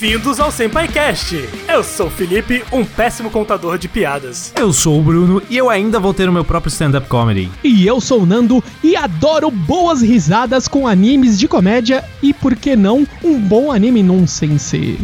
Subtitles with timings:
[0.00, 1.48] Bem-vindos ao SenpaiCast.
[1.68, 4.52] Eu sou o Felipe, um péssimo contador de piadas.
[4.54, 7.50] Eu sou o Bruno e eu ainda vou ter o meu próprio stand-up comedy.
[7.64, 12.54] E eu sou o Nando e adoro boas risadas com animes de comédia e, por
[12.54, 15.00] que não, um bom anime nonsense.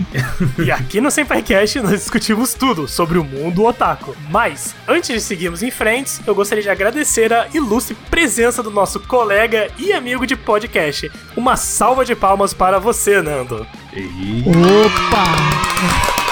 [0.64, 4.16] e aqui no SenpaiCast nós discutimos tudo sobre o mundo otaku.
[4.30, 9.00] Mas, antes de seguirmos em frente, eu gostaria de agradecer a ilustre presença do nosso
[9.00, 11.10] colega e amigo de podcast.
[11.36, 13.66] Uma salva de palmas para você, Nando.
[13.96, 14.42] E...
[14.44, 16.23] Opa!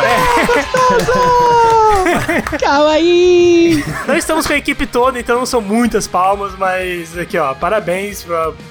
[0.00, 1.82] É.
[2.58, 3.82] Calma aí!
[4.06, 8.24] Nós estamos com a equipe toda, então não são muitas palmas, mas aqui ó, parabéns,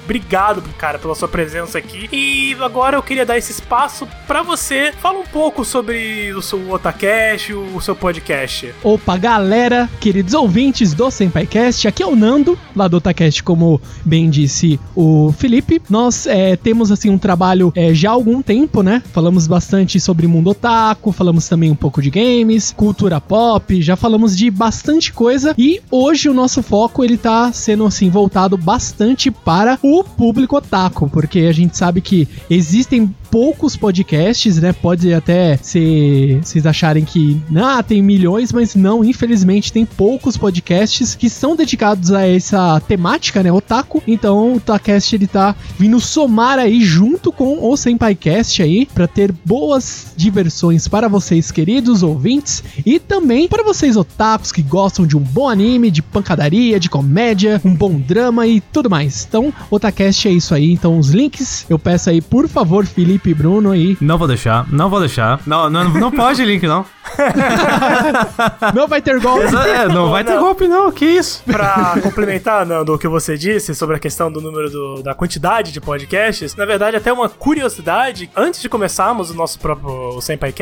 [0.04, 2.08] obrigado, cara, pela sua presença aqui.
[2.12, 4.92] E agora eu queria dar esse espaço para você.
[5.00, 8.74] Fala um pouco sobre o seu Otacast, o seu podcast.
[8.82, 14.28] Opa, galera, queridos ouvintes do SenpaiCast, aqui é o Nando, lá do Otacast, como bem
[14.30, 15.80] disse o Felipe.
[15.88, 19.02] Nós é, temos assim um trabalho é, já há algum tempo, né?
[19.12, 24.36] Falamos bastante sobre mundo otaku, falamos também um pouco de games, cultura pop, já falamos
[24.36, 29.78] de bastante coisa e hoje o nosso foco ele tá sendo assim voltado bastante para
[29.82, 34.74] o público otaku, porque a gente sabe que existem poucos podcasts, né?
[34.74, 41.14] Pode até ser vocês acharem que ah, tem milhões, mas não, infelizmente tem poucos podcasts
[41.14, 43.50] que são dedicados a essa temática, né?
[43.50, 44.02] Otaku.
[44.06, 49.32] Então o Otacast ele tá vindo somar aí junto com o Senpaicast aí para ter
[49.44, 55.20] boas diversões para vocês, queridos ouvintes, e também para vocês otakus que gostam de um
[55.20, 59.26] bom anime, de pancadaria, de comédia, um bom drama e tudo mais.
[59.28, 60.72] Então, Otacast é isso aí.
[60.72, 63.96] Então, os links eu peço aí, por favor, Felipe Felipe Bruno aí.
[64.00, 65.40] Não vou deixar, não vou deixar.
[65.46, 66.84] Não, não, não pode link, não.
[68.74, 69.54] não vai ter golpe.
[69.54, 70.90] É, não vai ter golpe, não.
[70.90, 71.42] Que isso?
[71.44, 75.72] Pra complementar, Nando, o que você disse sobre a questão do número do, da quantidade
[75.72, 80.52] de podcasts, na verdade, até uma curiosidade, antes de começarmos o nosso próprio Senpai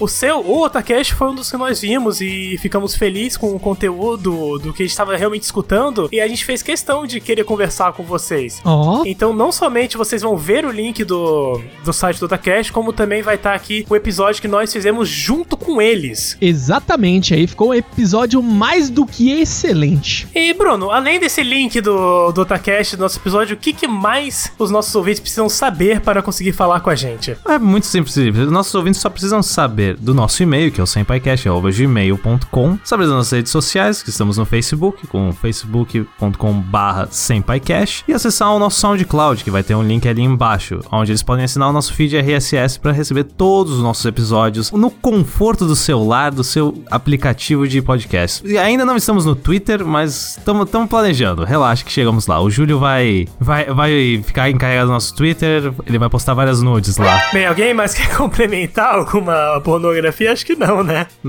[0.00, 3.60] O seu, o Otacast foi um dos que nós vimos e ficamos felizes com o
[3.60, 7.44] conteúdo do que a gente estava realmente escutando e a gente fez questão de querer
[7.44, 8.60] conversar com vocês.
[8.64, 9.02] Oh.
[9.04, 13.22] Então, não somente vocês vão ver o link do, do site do Otacast, como também
[13.22, 16.36] vai estar aqui o episódio que nós fizemos junto com eles.
[16.40, 20.26] Exatamente, aí ficou um episódio mais do que excelente.
[20.34, 24.52] E Bruno, além desse link do, do Otacast, do nosso episódio, o que, que mais
[24.58, 27.36] os nossos ouvintes precisam saber para conseguir falar com a gente?
[27.46, 28.16] É muito simples.
[28.16, 33.12] Os nossos ouvintes só precisam saber do nosso e-mail, que é o senpaicast.gmail.com, saber das
[33.14, 39.44] nossas redes sociais, que estamos no Facebook, com facebook.com.br senpaicast, e acessar o nosso SoundCloud,
[39.44, 42.78] que vai ter um link ali embaixo, onde eles podem assinar o nosso feed RSS
[42.78, 48.46] para receber todos os nossos episódios no conforto do celular, do seu aplicativo de podcast.
[48.46, 51.44] E ainda não estamos no Twitter, mas estamos planejando.
[51.44, 52.40] Relaxa que chegamos lá.
[52.40, 56.96] O Júlio vai, vai, vai ficar encarregado do nosso Twitter, ele vai postar várias nudes
[56.96, 57.22] lá.
[57.32, 60.32] Bem, alguém mais quer complementar alguma pornografia?
[60.32, 61.06] Acho que não, né?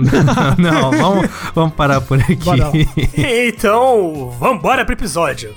[0.60, 2.88] não, vamos, vamos parar por aqui.
[3.48, 5.56] então, vambora pro episódio.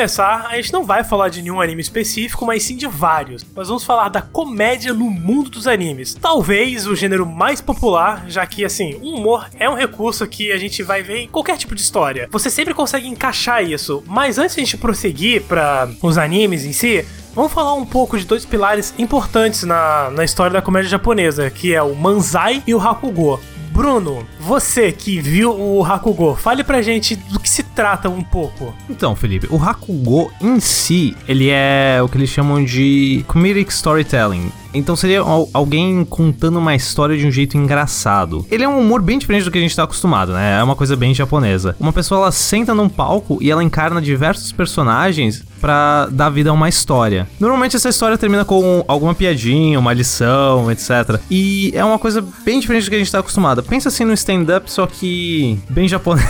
[0.00, 3.44] Começar, a gente não vai falar de nenhum anime específico, mas sim de vários.
[3.54, 6.14] Nós vamos falar da comédia no mundo dos animes.
[6.14, 10.56] Talvez o gênero mais popular, já que assim, o humor é um recurso que a
[10.56, 12.30] gente vai ver em qualquer tipo de história.
[12.30, 14.02] Você sempre consegue encaixar isso.
[14.06, 18.18] Mas antes de a gente prosseguir para os animes em si, Vamos falar um pouco
[18.18, 22.74] de dois pilares importantes na, na história da comédia japonesa, que é o Manzai e
[22.74, 23.38] o Hakugo.
[23.80, 28.74] Bruno, você que viu o Hakugo, fale pra gente do que se trata um pouco.
[28.90, 34.52] Então, Felipe, o Hakugo em si, ele é o que eles chamam de comedic storytelling.
[34.72, 35.20] Então seria
[35.52, 38.46] alguém contando uma história de um jeito engraçado.
[38.50, 40.58] Ele é um humor bem diferente do que a gente tá acostumado, né?
[40.58, 41.76] É uma coisa bem japonesa.
[41.78, 46.52] Uma pessoa ela senta num palco e ela encarna diversos personagens para dar vida a
[46.52, 47.28] uma história.
[47.38, 51.20] Normalmente essa história termina com alguma piadinha, uma lição, etc.
[51.30, 53.62] E é uma coisa bem diferente do que a gente tá acostumado.
[53.62, 56.26] Pensa assim no stand-up, só que bem japonês.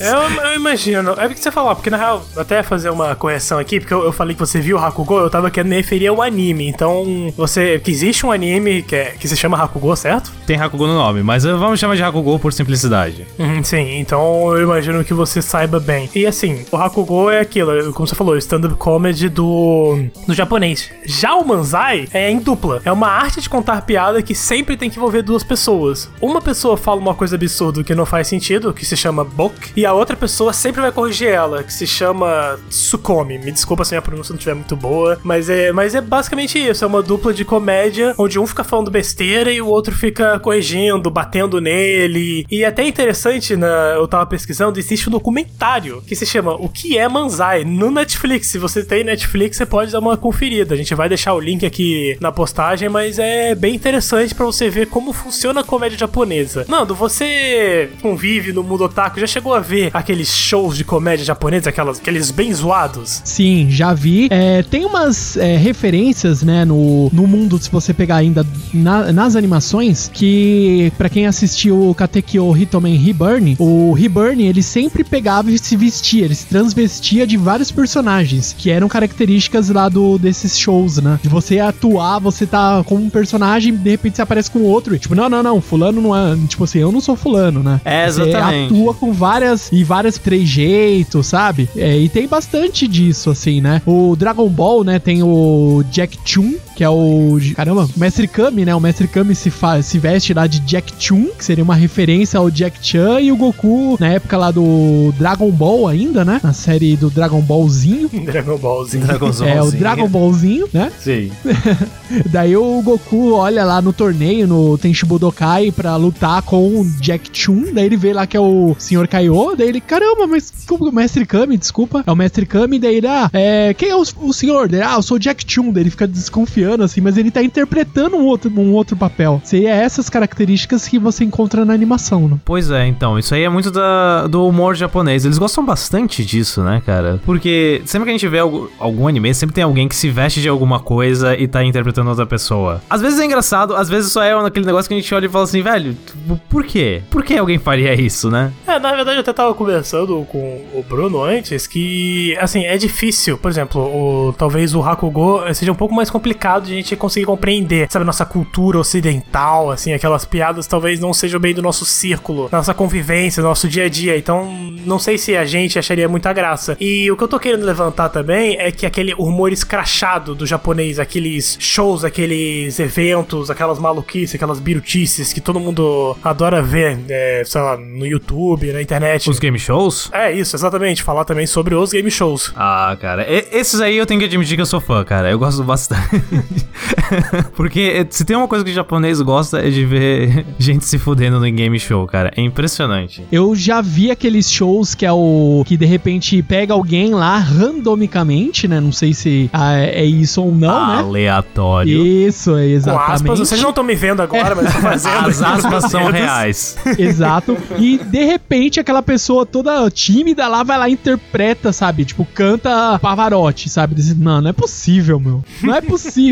[0.00, 1.10] Eu, eu, imagino.
[1.16, 4.04] É o que você falou, porque na real, até fazer uma correção aqui, porque eu,
[4.04, 6.68] eu falei que você viu o Hakugo, eu tava querendo me referir ao anime.
[6.68, 7.04] Então,
[7.36, 7.78] você.
[7.78, 10.32] Que existe um anime que, é, que se chama Hakugo, certo?
[10.46, 13.26] Tem Hakugo no nome, mas vamos chamar de Hakugo por simplicidade.
[13.38, 16.08] Uhum, sim, então eu imagino que você saiba bem.
[16.14, 20.90] E assim, o Hakugo é aquilo, como você falou, stand-up comedy do, do japonês.
[21.04, 22.80] Já o Manzai é em dupla.
[22.84, 26.10] É uma arte de contar piada que sempre tem que envolver duas pessoas.
[26.20, 29.86] Uma pessoa fala uma coisa absurda que não faz sentido, que se chama bok, e
[29.86, 33.38] a outra pessoa sempre vai corrigir ela, que se chama Sukomi.
[33.38, 36.58] Me desculpa se a minha pronúncia não estiver muito boa, mas é, mas é basicamente
[36.58, 36.84] isso.
[36.84, 40.38] É uma uma dupla de comédia onde um fica falando besteira e o outro fica
[40.38, 42.44] corrigindo, batendo nele.
[42.50, 43.66] E até interessante, né,
[43.96, 48.48] eu tava pesquisando, existe um documentário que se chama O que é Manzai no Netflix.
[48.48, 50.74] Se você tem Netflix, você pode dar uma conferida.
[50.74, 54.68] A gente vai deixar o link aqui na postagem, mas é bem interessante para você
[54.68, 56.66] ver como funciona a comédia japonesa.
[56.68, 61.70] Nando, você convive no mundo otaku, já chegou a ver aqueles shows de comédia japonesa,
[61.70, 63.22] aquelas, aqueles bem zoados?
[63.24, 64.28] Sim, já vi.
[64.30, 69.36] É, tem umas é, referências, né, no, no mundo, se você pegar ainda na- nas
[69.36, 75.58] animações, que pra quem assistiu o Katekyo Hitomen Reborn, o Reborn, ele sempre pegava e
[75.58, 80.98] se vestia, ele se transvestia de vários personagens, que eram características lá do, desses shows,
[80.98, 81.18] né?
[81.22, 84.98] De você atuar, você tá com um personagem, de repente você aparece com outro, e
[84.98, 87.80] tipo, não, não, não, fulano não é, tipo assim, eu não sou fulano, né?
[87.84, 88.72] É, Você exatamente.
[88.74, 91.68] atua com várias e vários trejeitos, sabe?
[91.76, 93.80] É, e tem bastante disso, assim, né?
[93.86, 97.36] O Dragon Ball, né, tem o Jack Chun, que é o.
[97.54, 98.74] Caramba, o Mestre Kami, né?
[98.74, 102.38] O Mestre Kami se, fa- se veste lá de Jack Chun, que seria uma referência
[102.38, 106.40] ao Jack Chan, e o Goku, na época lá do Dragon Ball ainda, né?
[106.42, 108.08] Na série do Dragon Ballzinho.
[108.24, 109.04] Dragon Ballzinho.
[109.46, 110.90] É, o Dragon Ballzinho, né?
[110.98, 111.30] Sim.
[112.32, 117.28] Daí o Goku olha lá no torneio, no Tenchi Budokai, pra lutar com o Jack
[117.32, 117.66] Chun.
[117.74, 119.06] Daí ele vê lá que é o Sr.
[119.06, 119.54] Kaiô.
[119.54, 122.02] Daí ele, caramba, mas como o Mestre Kami, desculpa.
[122.06, 122.78] É o Mestre Kami.
[122.78, 124.66] Daí ele, ah, é, quem é o, o senhor?
[124.66, 125.72] Daí, ah, eu sou o Jack Chun.
[125.72, 129.40] Daí ele fica desconfiando, assim, mas ele tá interpretando um outro, um outro papel.
[129.44, 132.36] Seria essas características que você encontra na animação, né?
[132.44, 135.24] Pois é, então, isso aí é muito da, do humor japonês.
[135.24, 137.20] Eles gostam bastante disso, né, cara?
[137.24, 140.40] Porque sempre que a gente vê algu- algum anime, sempre tem alguém que se veste
[140.40, 142.82] de alguma coisa e tá interpretando outra pessoa.
[142.88, 145.28] Às vezes é engraçado, às vezes só é aquele negócio que a gente olha e
[145.28, 147.02] fala assim, velho, tipo, por quê?
[147.10, 148.52] Por que alguém faria isso, né?
[148.66, 150.38] É, na verdade eu até tava conversando com
[150.74, 155.74] o Bruno antes que, assim, é difícil, por exemplo, o, talvez o Hakugo seja um
[155.74, 160.66] pouco mais complicado de a gente conseguir compreender, sabe, nossa cultura ocidental, assim, aquelas piadas
[160.66, 164.50] talvez não sejam bem do nosso círculo, nossa convivência, nosso dia a dia, então
[164.84, 166.76] não sei se a gente acharia muita graça.
[166.80, 170.98] E o que eu tô querendo levantar também é que aquele humor escrachado do japonês,
[170.98, 177.60] aqueles shows, aqueles eventos, aquelas maluquices, aquelas birutices que todo mundo adora ver, é, sei
[177.60, 179.28] lá, no YouTube, na internet.
[179.28, 180.10] Os game shows?
[180.12, 181.02] É isso, exatamente.
[181.02, 182.52] Falar também sobre os game shows.
[182.56, 185.30] Ah, cara, e- esses aí eu tenho que admitir que eu sou fã, cara.
[185.30, 186.00] Eu gosto bastante.
[187.54, 191.38] Porque se tem uma coisa que o japonês gosta é de ver gente se fudendo
[191.40, 192.32] no game show, cara.
[192.36, 193.24] É impressionante.
[193.30, 195.62] Eu já vi aqueles shows que é o.
[195.66, 198.80] que de repente pega alguém lá randomicamente, né?
[198.80, 200.98] Não sei se ah, é isso ou não, né?
[200.98, 202.06] Aleatório.
[202.06, 203.12] Isso, é Com exatamente.
[203.12, 205.28] aspas, vocês não estão me vendo agora, mas fazendo.
[205.30, 206.76] As aspas são reais.
[206.98, 207.56] Exato.
[207.78, 212.04] E de repente aquela pessoa toda tímida lá vai lá e interpreta, sabe?
[212.04, 213.94] Tipo, canta Pavarotti, sabe?
[213.94, 215.44] Diz, Não, não é possível, meu.
[215.62, 216.29] Não é possível.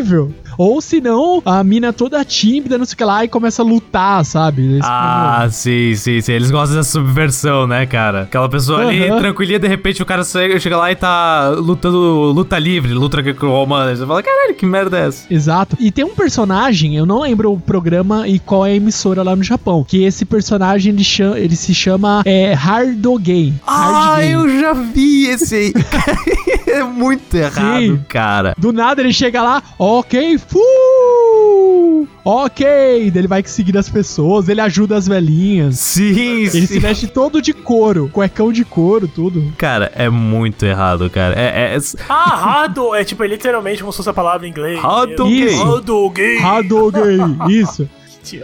[0.56, 3.64] Ou se não, a mina toda tímida, não sei o que lá, e começa a
[3.64, 4.78] lutar, sabe?
[4.78, 6.32] Esse- Ah, sim, sim, sim.
[6.32, 8.22] Eles gostam dessa subversão, né, cara?
[8.22, 9.18] Aquela pessoa ali, Aham.
[9.20, 11.98] tranquilinha, de repente o cara chega lá e tá lutando
[12.32, 13.94] luta livre, luta greco-romana.
[13.94, 15.32] Você fala, caralho, que merda é essa?
[15.32, 15.76] Exato.
[15.78, 19.36] E tem um personagem, eu não lembro o programa e qual é a emissora lá
[19.36, 23.52] no Japão, que esse personagem ele, chama, ele se chama é, Hardogay.
[23.66, 24.34] Ah, Hardgay.
[24.34, 25.72] eu já vi esse aí.
[26.66, 28.00] é muito errado, Sim.
[28.08, 28.54] cara.
[28.58, 30.58] Do nada ele chega lá, ok, fu!
[32.24, 35.78] Ok, ele vai seguir as pessoas, ele ajuda as velhinhas.
[35.78, 36.10] Sim,
[36.42, 36.78] Ele se sim.
[36.78, 39.50] veste todo de couro, cuecão de couro, tudo.
[39.56, 41.34] Cara, é muito errado, cara.
[41.34, 41.78] É, é,
[42.08, 44.78] Ah, Hado é tipo, é literalmente como se fosse a palavra em inglês.
[44.84, 45.44] Hadouken.
[45.44, 45.62] Isso.
[45.62, 46.38] Hadouken.
[46.38, 47.18] Hardogay,
[47.48, 47.88] isso.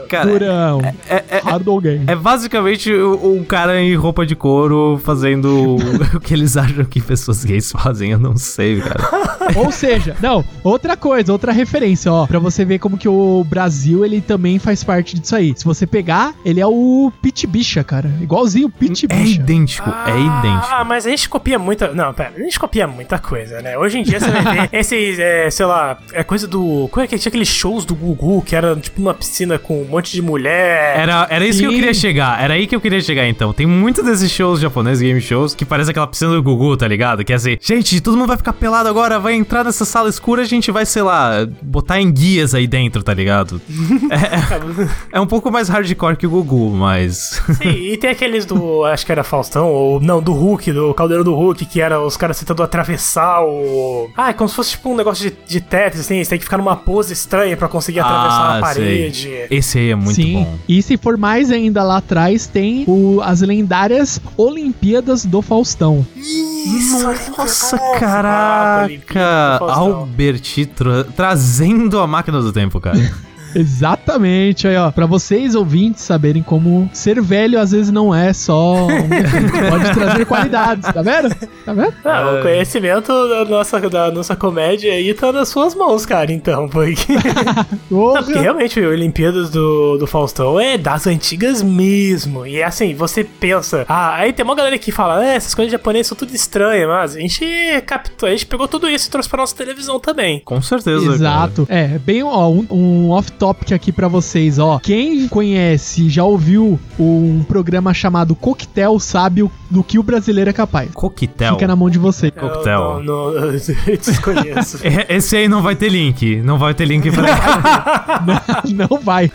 [0.09, 0.81] Cara, Durão.
[1.09, 2.01] é, é, Hardogay.
[2.07, 5.77] é basicamente um cara em roupa de couro fazendo
[6.15, 8.11] o que eles acham que pessoas gays fazem.
[8.11, 9.05] Eu não sei, cara.
[9.57, 14.05] Ou seja, não, outra coisa, outra referência, ó, pra você ver como que o Brasil,
[14.05, 15.53] ele também faz parte disso aí.
[15.57, 18.11] Se você pegar, ele é o Pit Bicha, cara.
[18.21, 19.41] Igualzinho o Pit É Bicha.
[19.41, 20.69] idêntico, é idêntico.
[20.75, 21.93] Ah, mas a gente copia muita.
[21.93, 23.77] Não, pera, a gente copia muita coisa, né?
[23.77, 26.89] Hoje em dia você vai ver esses, é, sei lá, é coisa do.
[26.91, 29.85] Como é que tinha aqueles shows do Gugu que era tipo uma piscina com um
[29.89, 30.99] monte de mulher.
[30.99, 32.43] Era, era isso que eu queria chegar.
[32.43, 33.53] Era aí que eu queria chegar, então.
[33.53, 37.25] Tem muitos desses shows japoneses, game shows, que parece aquela piscina do Gugu, tá ligado?
[37.25, 40.43] Que é assim, gente, todo mundo vai ficar pelado agora, vai entrar nessa sala escura,
[40.43, 43.61] a gente vai, sei lá, botar em guias aí dentro, tá ligado?
[44.11, 47.43] É, é um pouco mais hardcore que o Gugu, mas.
[47.61, 48.85] Sim, e tem aqueles do.
[48.85, 52.17] Acho que era Faustão, ou não, do Hulk, do Caldeirão do Hulk, que era os
[52.17, 54.11] caras tentando atravessar o.
[54.17, 56.45] Ah, é como se fosse tipo um negócio de, de Tetris, assim, você tem que
[56.45, 58.85] ficar numa pose estranha pra conseguir atravessar Ah, uma sei.
[58.85, 59.31] parede.
[59.77, 60.35] É muito Sim.
[60.35, 60.59] bom.
[60.69, 66.07] E se for mais ainda lá atrás, tem o- as lendárias Olimpíadas do Faustão.
[66.17, 67.03] Isso,
[67.37, 69.59] Nossa, caraca!
[69.59, 69.97] do Faustão.
[69.99, 72.99] Alberti tra- trazendo a máquina do tempo, cara.
[73.55, 78.87] Exatamente, aí ó, pra vocês ouvintes saberem como ser velho às vezes não é só
[78.87, 81.35] um pode trazer qualidades, tá vendo?
[81.65, 81.95] Tá vendo?
[82.05, 86.69] Ah, o conhecimento da nossa, da nossa comédia aí tá nas suas mãos, cara, então,
[86.69, 87.15] porque...
[87.91, 92.47] Não, porque realmente o Olimpíadas do, do Faustão é das antigas mesmo.
[92.47, 93.85] E assim, você pensa.
[93.89, 97.17] Ah, aí tem uma galera que fala, é, essas coisas japonesas são tudo estranhas, mas
[97.17, 97.45] a gente
[97.87, 100.41] captou, a gente pegou tudo isso e trouxe pra nossa televisão também.
[100.45, 101.05] Com certeza.
[101.05, 101.15] cara.
[101.15, 101.67] Exato.
[101.69, 103.09] É, bem, ó, um, um
[103.45, 104.79] off-topic aqui pra vocês, ó.
[104.79, 110.53] Quem conhece, já ouviu um programa chamado Coquetel sabe o- do que o brasileiro é
[110.53, 110.91] capaz.
[110.95, 111.55] Coquetel.
[111.55, 112.31] Fica na mão de você.
[112.31, 112.81] Coquetel.
[112.99, 114.81] Eu não, não, desconheço.
[114.85, 116.37] É, Esse aí não vai ter link.
[116.43, 117.25] Não vai ter link pra.
[118.89, 119.31] não vai.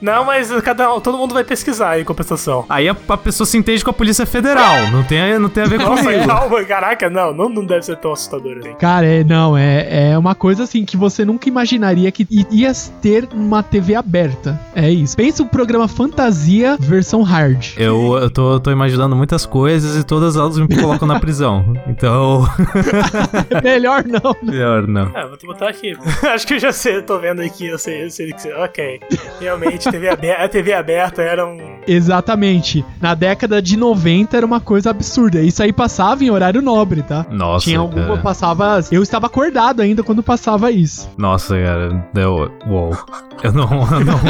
[0.00, 2.64] não, mas cada todo mundo vai pesquisar em compensação.
[2.68, 4.90] Aí a, a pessoa se entende com a Polícia Federal.
[4.90, 6.26] Não tem, não tem a ver Nossa, comigo.
[6.26, 8.74] calma, caraca, não, não, não deve ser tão assustador assim.
[8.74, 12.46] Cara, é, não, é, é uma coisa assim que você nunca imaginaria que i-
[13.02, 14.58] ter uma TV aberta.
[14.74, 15.16] É isso.
[15.16, 17.72] Pensa um programa fantasia versão hard.
[17.76, 21.64] Eu, eu tô, tô imaginando muitas coisas e todas elas me colocam na prisão.
[21.86, 22.44] Então,
[23.62, 24.34] Melhor não.
[24.42, 25.10] melhor não.
[25.14, 25.96] Ah, vou te botar aqui.
[26.26, 28.52] Acho que eu já sei, eu tô vendo aqui, eu sei, eu sei que você.
[28.54, 29.00] Ok.
[29.40, 31.58] Realmente, TV aberta, a TV aberta era um.
[31.86, 32.84] Exatamente.
[33.00, 35.40] Na década de 90 era uma coisa absurda.
[35.40, 37.26] Isso aí passava em horário nobre, tá?
[37.30, 38.20] Nossa, Tinha alguma, cara.
[38.20, 38.80] passava.
[38.90, 41.08] Eu estava acordado ainda quando passava isso.
[41.16, 42.06] Nossa, cara.
[42.12, 42.50] Deu.
[42.66, 42.96] Uou.
[43.42, 43.64] Eu não.
[43.64, 44.20] Eu não,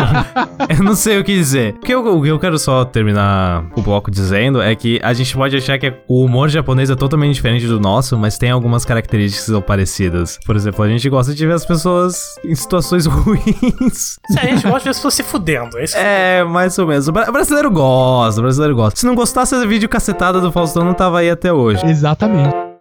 [0.79, 1.75] eu não sei o que dizer.
[1.75, 5.13] O que eu, o que eu quero só terminar o bloco dizendo é que a
[5.13, 8.85] gente pode achar que o humor japonês é totalmente diferente do nosso, mas tem algumas
[8.85, 10.39] características parecidas.
[10.45, 14.19] Por exemplo, a gente gosta de ver as pessoas em situações ruins.
[14.29, 15.79] Se a gente gosta de ver as pessoas se fudendo.
[15.79, 16.39] É.
[16.41, 17.07] É, mais ou menos.
[17.07, 18.99] O bra- brasileiro gosta, o brasileiro gosta.
[18.99, 21.85] Se não gostasse desse vídeo cacetada do Faustão, não tava aí até hoje.
[21.87, 22.74] Exatamente.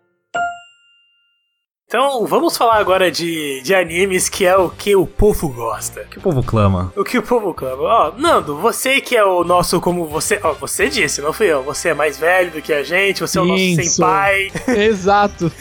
[1.94, 6.02] Então, vamos falar agora de, de animes que é o que o povo gosta.
[6.02, 6.92] O que o povo clama?
[6.96, 7.84] O que o povo clama.
[7.84, 10.40] Ó, Nando, você que é o nosso, como você.
[10.42, 11.62] Ó, você disse, não fui eu.
[11.62, 14.52] Você é mais velho do que a gente, você é o nosso Sim, senpai.
[14.76, 15.52] Exato.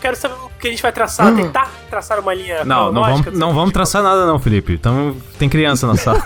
[0.00, 2.64] Quero saber o que a gente vai traçar, tentar traçar uma linha.
[2.64, 4.72] Não, não vamos, não vamos traçar nada não, Felipe.
[4.72, 6.20] Então tem criança na sala.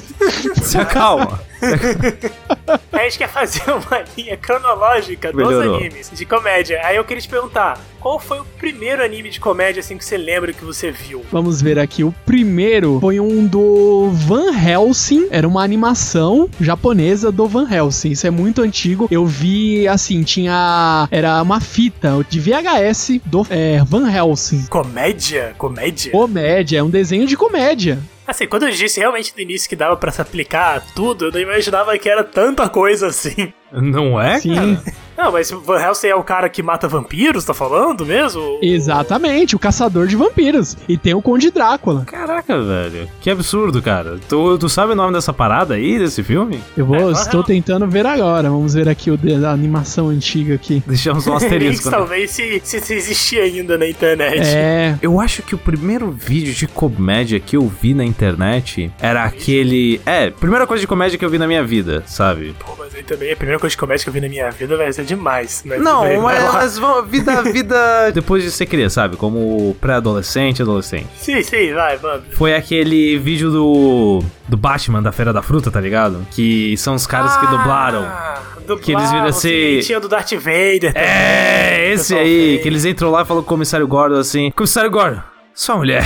[0.62, 1.42] Se acalma.
[2.92, 5.76] A gente quer fazer uma linha cronológica dos Melhorou.
[5.76, 6.80] animes de comédia.
[6.84, 10.16] Aí eu queria te perguntar, qual foi o primeiro anime de comédia assim que você
[10.16, 11.24] lembra que você viu?
[11.30, 12.04] Vamos ver aqui.
[12.04, 15.28] O primeiro foi um do Van Helsing.
[15.30, 18.10] Era uma animação japonesa do Van Helsing.
[18.10, 19.08] Isso é muito antigo.
[19.10, 21.08] Eu vi, assim, tinha.
[21.10, 24.66] Era uma fita de VHS do é, Van Helsing.
[24.66, 25.54] Comédia?
[25.58, 26.12] Comédia?
[26.12, 27.98] Comédia, é um desenho de comédia.
[28.26, 31.32] Assim, quando eu disse realmente no início que dava pra se aplicar a tudo, eu
[31.32, 33.52] não imaginava que era tanta coisa assim.
[33.70, 34.40] Não é?
[34.40, 34.78] Sim,
[35.16, 38.58] Não, mas Van Helsing é o cara que mata vampiros, tá falando mesmo?
[38.62, 40.76] exatamente, o caçador de vampiros.
[40.88, 42.04] E tem o Conde Drácula.
[42.04, 43.08] Caraca, velho.
[43.20, 44.18] Que absurdo, cara.
[44.28, 46.60] Tu, tu sabe o nome dessa parada aí, desse filme?
[46.76, 48.48] Eu vou, É, estou tentando ver agora.
[48.50, 50.82] Vamos ver aqui o de- a animação antiga aqui.
[50.86, 51.90] Deixamos um Links, asterisco.
[51.90, 51.96] né?
[51.96, 54.40] talvez se, se, se existia ainda na internet.
[54.44, 59.24] É, Eu acho que o primeiro vídeo de comédia que eu vi na internet era
[59.24, 60.00] aquele.
[60.06, 62.54] É, primeira coisa de comédia que eu vi na minha vida, sabe?
[62.58, 64.76] Pô, mas aí também a primeira coisa de comédia que eu vi na minha vida
[64.76, 65.62] vai ser demais.
[65.64, 65.78] Né?
[65.78, 66.52] Não, bem, lá.
[66.54, 69.16] mas vão- vida, vida depois de ser criança, sabe?
[69.16, 71.06] Como pré-adolescente, adolescente.
[71.16, 72.22] Sim, sim, vai, mano.
[72.32, 74.22] Foi aquele vídeo do.
[74.48, 76.26] do Batman da Feira da Fruta, tá ligado?
[76.32, 78.02] Que são os caras que dublaram.
[78.04, 81.02] Ah, dublaram, Que eles viram assim- sim, Tinha o do Darth Vader também.
[81.08, 82.62] É, esse aí, fez.
[82.62, 85.20] que eles entram lá e falam com o comissário Gordon assim: Comissário Gordon,
[85.54, 86.04] sua mulher.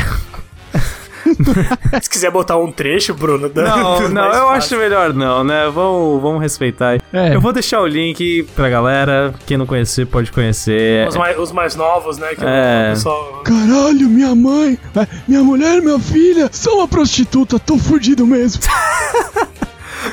[2.03, 3.49] Se quiser botar um trecho, Bruno.
[3.49, 4.49] dá- Não, não, eu fácil.
[4.51, 5.71] acho melhor não, né?
[5.73, 6.89] Vamos, vamos respeitar.
[6.91, 7.01] aí.
[7.13, 7.35] É.
[7.35, 9.35] Eu vou deixar o link pra galera.
[9.47, 11.07] Quem não conhecer, pode conhecer.
[11.09, 12.29] Os mais, os mais novos, né?
[12.35, 12.89] Que É.
[12.89, 13.43] o pessoal.
[13.45, 18.63] Caralho, minha mãe, é, minha mulher minha filha são uma prostituta, tô fudido mesmo.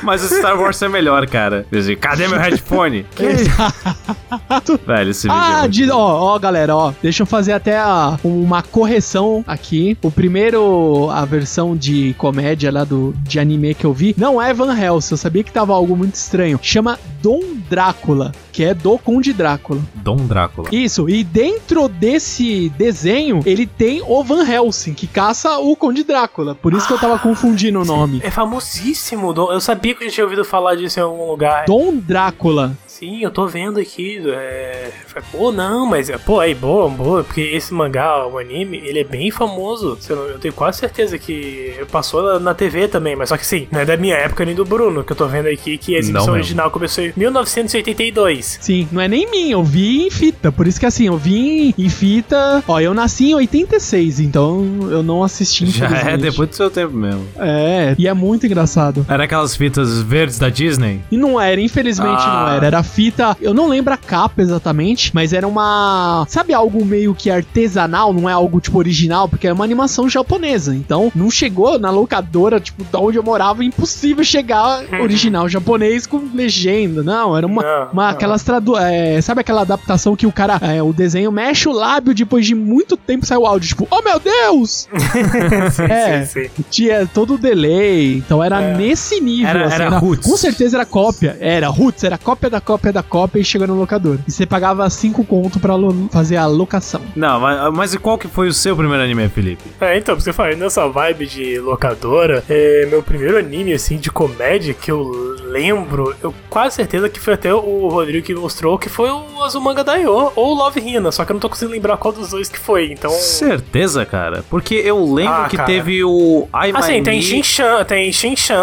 [0.04, 1.66] Mas o Star Wars é melhor, cara.
[2.00, 3.06] Cadê meu headphone?
[4.86, 5.40] Velho, esse vídeo.
[5.42, 5.98] é Ah, muito de, ó,
[6.36, 9.98] ó, galera, ó, deixa eu fazer até a- uma correção aqui.
[10.02, 14.54] O primeiro, a versão de comédia lá do de anime que eu vi, não é
[14.54, 16.60] Van Helsing, eu sabia que tava algo muito estranho.
[16.62, 19.82] Chama Dom Drácula, que é do Conde Drácula.
[19.96, 20.70] Dom Drácula.
[20.72, 26.54] Isso, e dentro desse desenho, ele tem o Van Helsing, que caça o Conde Drácula.
[26.54, 28.22] Por isso que eu tava confundindo o nome.
[28.24, 29.34] É famosíssimo.
[29.36, 31.66] Eu sabia que eu tinha ouvido falar disso em algum lugar.
[31.66, 32.78] Dom Drácula.
[32.98, 34.24] Sim, eu tô vendo aqui.
[34.26, 34.90] É...
[35.30, 36.10] Pô, não, mas.
[36.26, 37.26] Pô, aí, boa, boa.
[37.26, 39.98] Porque esse mangá, o anime, ele é bem famoso.
[40.10, 43.14] Eu tenho quase certeza que passou na TV também.
[43.14, 45.28] Mas só que sim, não é da minha época nem do Bruno, que eu tô
[45.28, 48.60] vendo aqui que a exibição original começou em 1982.
[48.62, 50.50] Sim, não é nem minha, eu vi em fita.
[50.50, 52.64] Por isso que assim, eu vi em fita.
[52.66, 56.96] Ó, eu nasci em 86, então eu não assisti Já é depois do seu tempo
[56.96, 57.28] mesmo.
[57.38, 59.06] É, e é muito engraçado.
[59.10, 61.02] Era aquelas fitas verdes da Disney?
[61.12, 62.46] E não era, infelizmente ah.
[62.46, 62.66] não era.
[62.68, 63.36] Era fita.
[63.42, 66.26] Eu não lembro a capa exatamente, mas era uma.
[66.30, 70.74] Sabe algo meio que artesanal, não é algo tipo original, porque é uma animação japonesa.
[70.74, 76.22] Então não chegou na locadora, tipo, da onde eu morava, impossível chegar original japonês com
[76.34, 77.04] legenda.
[77.04, 77.62] Não, era uma.
[77.62, 78.12] Não, uma não.
[78.12, 80.56] Aquelas tradu é, Sabe aquela adaptação que o cara.
[80.62, 84.02] É, o desenho mexe o lábio depois de muito tempo sai o áudio, tipo, oh
[84.02, 84.88] meu Deus!
[85.74, 86.66] sim, é, sim, sim.
[86.70, 88.18] tinha todo o delay.
[88.18, 88.78] Então era é.
[88.78, 89.50] nesse nível.
[89.50, 90.30] Era, assim, era, Roots.
[90.30, 91.38] Com certeza era cópia.
[91.40, 94.20] Era Roots, era cópia da cópia da cópia e chegou no locador.
[94.28, 95.74] E você pagava 5 conto pra
[96.12, 97.02] fazer a locação.
[97.16, 99.64] Não, mas, mas qual que foi o seu primeiro anime, Felipe?
[99.80, 104.74] É, então, você fala, nessa vibe de locadora, é, meu primeiro anime, assim, de comédia
[104.74, 109.10] que eu lembro, eu quase certeza que foi até o Rodrigo que mostrou, que foi
[109.10, 112.32] o Azumanga Daioh ou Love Hina, só que eu não tô conseguindo lembrar qual dos
[112.32, 113.10] dois que foi, então...
[113.12, 114.44] Certeza, cara?
[114.50, 115.68] Porque eu lembro ah, que cara.
[115.68, 118.56] teve o I Ah, sim, tem Shinchan, tem Shinchan,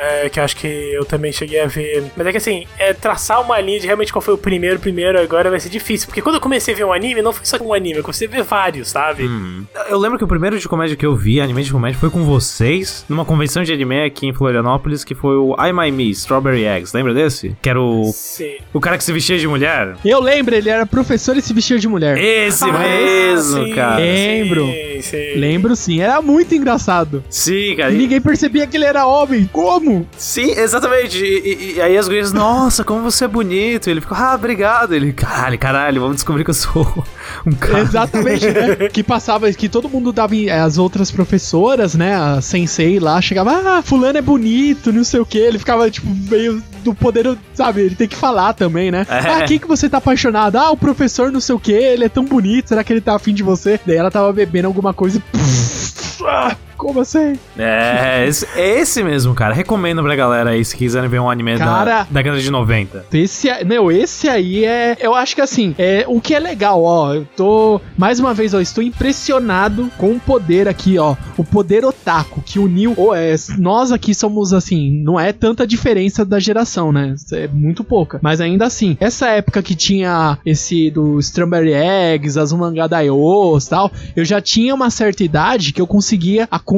[0.00, 2.04] é, que acho que eu também cheguei a ver.
[2.16, 5.20] Mas é que assim, é, traçar uma linha de realmente qual foi o primeiro, primeiro
[5.20, 7.56] agora vai ser difícil, porque quando eu comecei a ver um anime, não foi só
[7.58, 9.24] um anime, eu comecei a ver vários, sabe?
[9.24, 9.64] Hum.
[9.88, 12.24] Eu lembro que o primeiro de comédia que eu vi, anime de comédia, foi com
[12.24, 16.64] vocês, numa convenção de anime aqui em Florianópolis, que foi o I My Me, Strawberry
[16.64, 16.96] Eggs.
[16.96, 17.56] Lembra desse?
[17.60, 18.10] Que era o.
[18.12, 18.56] Sim.
[18.72, 19.96] O cara que se vestia de mulher?
[20.04, 22.16] Eu lembro, ele era professor e se vestia de mulher.
[22.18, 23.96] Esse ah, mesmo, sim, cara.
[23.96, 24.66] Lembro.
[24.66, 25.34] Sim, sim.
[25.36, 26.00] Lembro sim.
[26.00, 27.22] Era muito engraçado.
[27.28, 27.92] Sim, cara.
[27.92, 29.48] E ninguém percebia que ele era homem.
[29.52, 30.06] Como?
[30.16, 31.22] Sim, exatamente.
[31.22, 33.88] E, e, e aí as gurias, nossa, como você é bonito.
[33.88, 34.94] E ele ficou, ah, obrigado.
[34.94, 37.04] Ele, caralho, caralho, vamos descobrir que eu sou
[37.46, 37.80] um cara.
[37.80, 38.88] Exatamente, né?
[38.92, 40.32] que passava, que todo mundo dava.
[40.64, 42.14] As outras professoras, né?
[42.14, 45.38] A sensei lá, chegava, ah, fulano é bonito, não sei o que.
[45.38, 47.82] Ele ficava, tipo, meio do poder, sabe?
[47.82, 49.06] Ele tem que falar também, né?
[49.08, 49.18] É.
[49.18, 50.56] Ah, quem que você tá apaixonado?
[50.56, 53.14] Ah, o professor não sei o que, ele é tão bonito, será que ele tá
[53.14, 53.80] afim de você?
[53.86, 55.20] Daí ela tava bebendo alguma coisa e.
[55.20, 57.38] Pff, ah, como assim?
[57.56, 59.54] É, esse, é esse mesmo, cara.
[59.54, 63.06] Recomendo pra galera aí, se quiserem ver um anime cara, da década de 90.
[63.12, 64.96] Esse, meu, esse aí é.
[65.00, 67.14] Eu acho que assim, é o que é legal, ó.
[67.14, 67.80] Eu tô.
[67.96, 71.14] Mais uma vez, ó, estou impressionado com o poder aqui, ó.
[71.36, 72.94] O poder otaku que uniu.
[72.96, 77.14] Oh, é, nós aqui somos assim, não é tanta diferença da geração, né?
[77.30, 78.18] É muito pouca.
[78.20, 83.92] Mas ainda assim, essa época que tinha esse do Strawberry Eggs, as Umangadaiyos e tal,
[84.16, 86.71] eu já tinha uma certa idade que eu conseguia acompanhar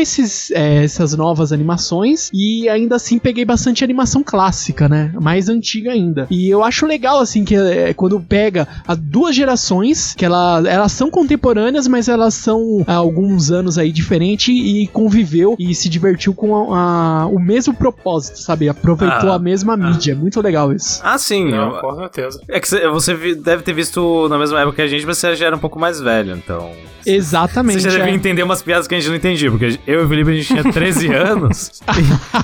[0.00, 5.12] esses, é, essas novas animações e ainda assim peguei bastante animação clássica, né?
[5.20, 6.26] Mais antiga ainda.
[6.30, 10.92] E eu acho legal, assim, que é, quando pega as duas gerações, que ela, elas
[10.92, 16.34] são contemporâneas, mas elas são há alguns anos aí diferente e conviveu e se divertiu
[16.34, 18.68] com a, a, o mesmo propósito, sabe?
[18.68, 19.76] Aproveitou ah, a mesma ah.
[19.76, 20.14] mídia.
[20.14, 21.00] Muito legal isso.
[21.02, 21.50] Ah, sim.
[21.50, 22.40] Não, com certeza.
[22.48, 25.46] É que você deve ter visto na mesma época que a gente, mas você já
[25.46, 26.70] era um pouco mais velho, então.
[27.14, 27.82] Exatamente.
[27.82, 28.14] Você já deve é.
[28.14, 30.46] entender umas piadas que a gente não entendi, porque eu e o Felipe a gente
[30.46, 31.80] tinha 13 anos.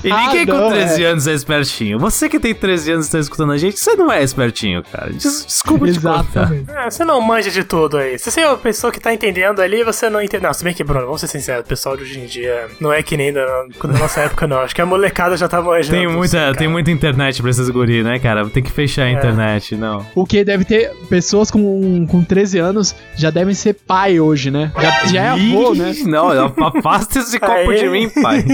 [0.03, 1.07] e, e ninguém ah, não, com 13 é.
[1.07, 1.99] anos é espertinho.
[1.99, 5.11] Você que tem 13 anos e tá escutando a gente, você não é espertinho, cara.
[5.11, 6.65] Des desculpa Exatamente.
[6.65, 8.17] te É, você não manja de tudo aí.
[8.17, 10.43] Se você é uma pessoa que tá entendendo ali, você não entende.
[10.43, 12.91] Não, se bem que, Bruno, vamos ser sinceros, o pessoal de hoje em dia não
[12.91, 14.59] é que nem da, da nossa época, não.
[14.59, 15.97] Acho que a molecada já tá manjando.
[15.97, 18.47] Tem muita, assim, tem muita internet pra esses guri, né, cara?
[18.49, 19.13] Tem que fechar a é.
[19.13, 20.05] internet, não.
[20.15, 24.56] O que deve ter pessoas com, com 13 anos já devem ser pai hoje, né?
[24.79, 25.93] Já, já é avô, né?
[26.05, 26.29] Não,
[26.65, 28.43] afasta esse copo de mim, pai.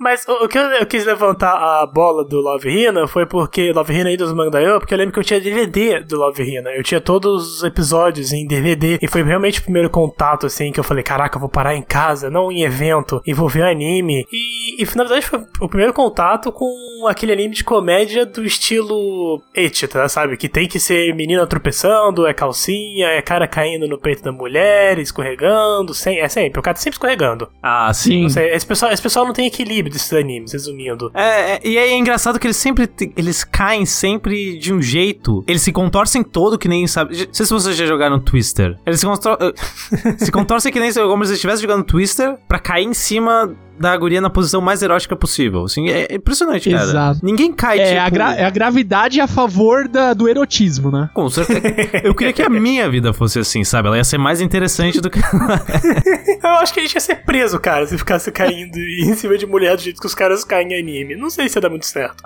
[0.00, 3.72] Mas o, o, que eu, eu, quis levantar a bola do Love Hina foi porque
[3.72, 6.70] Love Hina e dos Mandayo, porque eu lembro que eu tinha DVD do Love Hina.
[6.70, 10.80] Eu tinha todos os episódios em DVD e foi realmente o primeiro contato assim que
[10.80, 14.26] eu falei, caraca, eu vou parar em casa, não em evento, e vou ver anime.
[14.32, 19.42] E, e na verdade foi o primeiro contato com aquele anime de comédia do estilo
[19.54, 20.36] Echita, sabe?
[20.36, 24.98] Que tem que ser menina tropeçando, é calcinha, é cara caindo no peito da mulher,
[24.98, 27.48] escorregando, sem, é sempre, o cara tá sempre escorregando.
[27.62, 28.28] Ah, sim.
[28.28, 31.10] Sei, esse, pessoal, esse pessoal não tem equilíbrio desses animes, resumindo.
[31.14, 35.62] É, é, e é engraçado que eles sempre, eles caem sempre de um jeito, eles
[35.62, 39.06] se contorcem todo que nem, sabe, não sei se vocês já jogaram Twister, eles se,
[39.06, 39.38] contor
[40.18, 43.96] se contorcem que nem como se eles estivessem jogando Twister pra cair em cima da
[43.96, 45.64] guria na posição mais erótica possível.
[45.64, 46.82] Assim, é impressionante, cara.
[46.84, 47.20] Exato.
[47.22, 48.00] Ninguém cai, É, tipo...
[48.00, 51.10] a, gra- é a gravidade a favor da- do erotismo, né?
[51.14, 51.60] Com certeza.
[52.04, 53.88] Eu queria que a minha vida fosse assim, sabe?
[53.88, 55.18] Ela ia ser mais interessante do que.
[56.42, 59.46] Eu acho que a gente ia ser preso, cara, se ficasse caindo em cima de
[59.46, 61.16] mulher do jeito que os caras caem em anime.
[61.16, 62.22] Não sei se ia dar muito certo.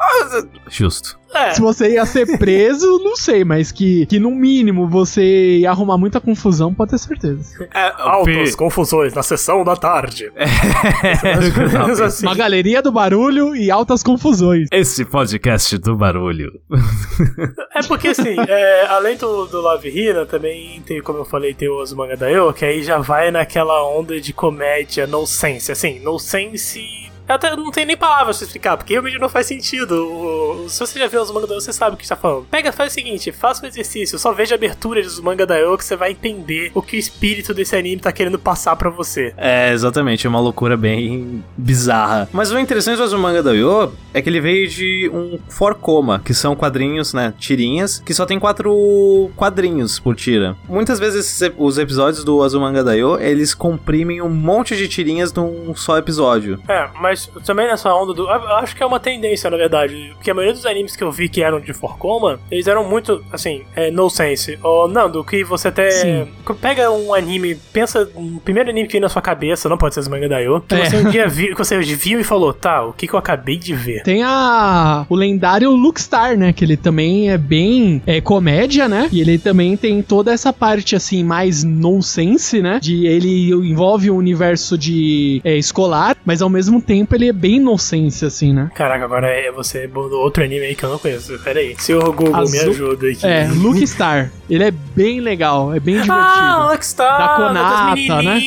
[0.68, 1.18] Justo.
[1.34, 1.52] É.
[1.52, 5.98] Se você ia ser preso, não sei, mas que, que no mínimo você ia arrumar
[5.98, 7.68] muita confusão, pode ter certeza.
[7.74, 10.30] É, altas confusões na sessão da tarde.
[11.86, 14.68] Mas assim, Uma galeria do barulho e altas confusões.
[14.72, 16.60] Esse podcast do barulho.
[17.74, 21.68] é porque assim, é, além do, do Love Hina, também tem, como eu falei, tem
[21.68, 25.72] o Azumanga Daioh, que aí já vai naquela onda de comédia no sense.
[25.72, 27.07] Assim, no sense.
[27.28, 30.64] Eu até não tenho nem palavras pra explicar, porque realmente não faz sentido.
[30.68, 32.46] Se você já viu os manga Daioh, você sabe o que está falando.
[32.50, 35.84] Pega, faz o seguinte, faça um exercício, só veja a abertura dos manga Daioh que
[35.84, 39.34] você vai entender o que o espírito desse anime tá querendo passar pra você.
[39.36, 42.28] É, exatamente, é uma loucura bem bizarra.
[42.32, 46.56] Mas o interessante do Azumanga Daioh é que ele veio de um forcoma, que são
[46.56, 50.56] quadrinhos, né, tirinhas, que só tem quatro quadrinhos por tira.
[50.68, 55.98] Muitas vezes os episódios do Azumanga Daioh, eles comprimem um monte de tirinhas num só
[55.98, 56.58] episódio.
[56.68, 58.22] É, mas também nessa onda do.
[58.24, 60.10] Eu acho que é uma tendência, na verdade.
[60.14, 63.22] Porque a maioria dos animes que eu vi que eram de Forcoma, eles eram muito,
[63.32, 64.58] assim, é, no sense.
[64.62, 65.90] Ou, Nando, que você até.
[65.90, 66.28] Sim.
[66.60, 68.08] Pega um anime, pensa.
[68.16, 70.74] Um primeiro anime que vem na sua cabeça, não pode ser os manga Daioh, que
[70.74, 70.84] É.
[70.84, 73.56] você um dia viu, que você viu e falou, tá, o que, que eu acabei
[73.56, 74.02] de ver?
[74.02, 76.52] Tem a o lendário Lookstar, né?
[76.52, 79.08] Que ele também é bem é, comédia, né?
[79.12, 82.78] E ele também tem toda essa parte, assim, mais nonsense, né?
[82.80, 87.58] De ele envolve o universo de é, escolar, mas ao mesmo tempo ele é bem
[87.60, 88.70] nonsense, assim, né?
[88.74, 91.38] Caraca, agora é você mandou outro anime aí que eu não conheço.
[91.40, 91.74] Pera aí.
[91.78, 93.26] Senhor Google, me Azul- ajuda aqui.
[93.26, 94.30] É, Lookstar.
[94.48, 96.14] ele é bem legal, é bem divertido.
[96.18, 97.18] Ah, Rockstar!
[97.18, 98.40] Da Konata, né?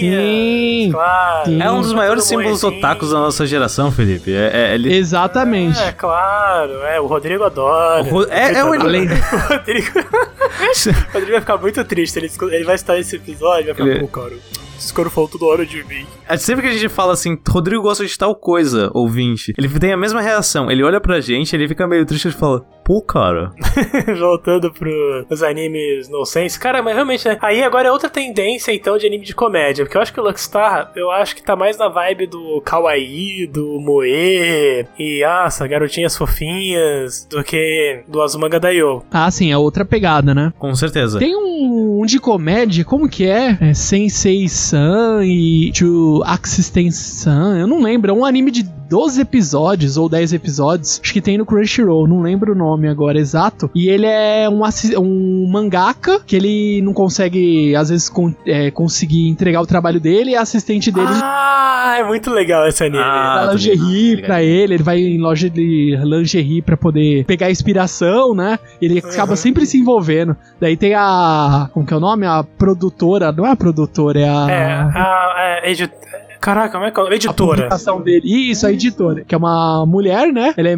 [0.00, 0.88] Sim.
[0.90, 1.46] Claro.
[1.50, 1.62] Sim.
[1.62, 2.80] É um dos maiores símbolos moedinho.
[2.80, 4.32] otakus da nossa geração, Felipe.
[4.34, 4.92] É, é- ele...
[4.92, 5.78] Exatamente.
[5.80, 6.72] É, claro.
[6.82, 8.02] É, o Rodrigo adora.
[8.02, 9.88] O Ro- é- é o- Além- O Rodrigo...
[10.00, 12.18] o Rodrigo vai ficar muito triste.
[12.18, 14.32] Ele, ele vai estar nesse episódio e vai ficar, Ele- pô, cara,
[14.78, 16.06] esse cara falou toda hora de mim.
[16.28, 19.92] É sempre que a gente fala assim, Rodrigo gosta de tal coisa, ouvinte, ele tem
[19.92, 20.70] a mesma reação.
[20.70, 23.50] Ele olha pra gente, ele fica meio triste e fala, pô, cara.
[24.18, 26.58] Voltando pros animes no sense.
[26.60, 27.38] Cara, mas realmente, né?
[27.40, 29.84] Aí agora é outra tendência, então, de anime de comédia.
[29.84, 33.46] Porque eu acho que o Luckstar, eu acho que tá mais na vibe do Kawaii,
[33.46, 39.02] do Moe e, nossa, garotinhas fofinhas, do que do Azumanga Daioh.
[39.10, 40.52] Ah, sim, é outra pegada, né?
[40.58, 41.18] Com certeza.
[41.18, 43.56] Tem um, um de comédia, como que é?
[43.60, 50.08] é Sensei-san e To Axis-san, eu não lembro, é um anime de 12 episódios ou
[50.08, 53.70] 10 episódios, acho que tem no Crunchyroll, não lembro o nome agora exato.
[53.74, 54.62] E ele é um,
[55.00, 60.32] um mangaka que ele não consegue, às vezes, con- é, conseguir entregar o trabalho dele
[60.32, 63.02] e a assistente dele Ah, é muito legal esse anime.
[63.02, 68.58] Ah, lingerie pra ele, ele vai em loja de lingerie pra poder pegar inspiração, né?
[68.80, 69.36] Ele acaba Uhum.
[69.36, 70.36] sempre se envolvendo.
[70.60, 71.68] Daí tem a.
[71.72, 72.26] Como que é o nome?
[72.26, 73.30] A produtora.
[73.32, 74.50] Não é a produtora, é a.
[74.50, 75.90] É, a, a edi-
[76.44, 77.02] Caraca, como é que é?
[77.02, 77.14] nome?
[77.14, 77.56] A Editora.
[77.56, 78.50] publicação dele.
[78.50, 79.24] Isso, a editora.
[79.24, 80.52] Que é uma mulher, né?
[80.58, 80.76] Ela é,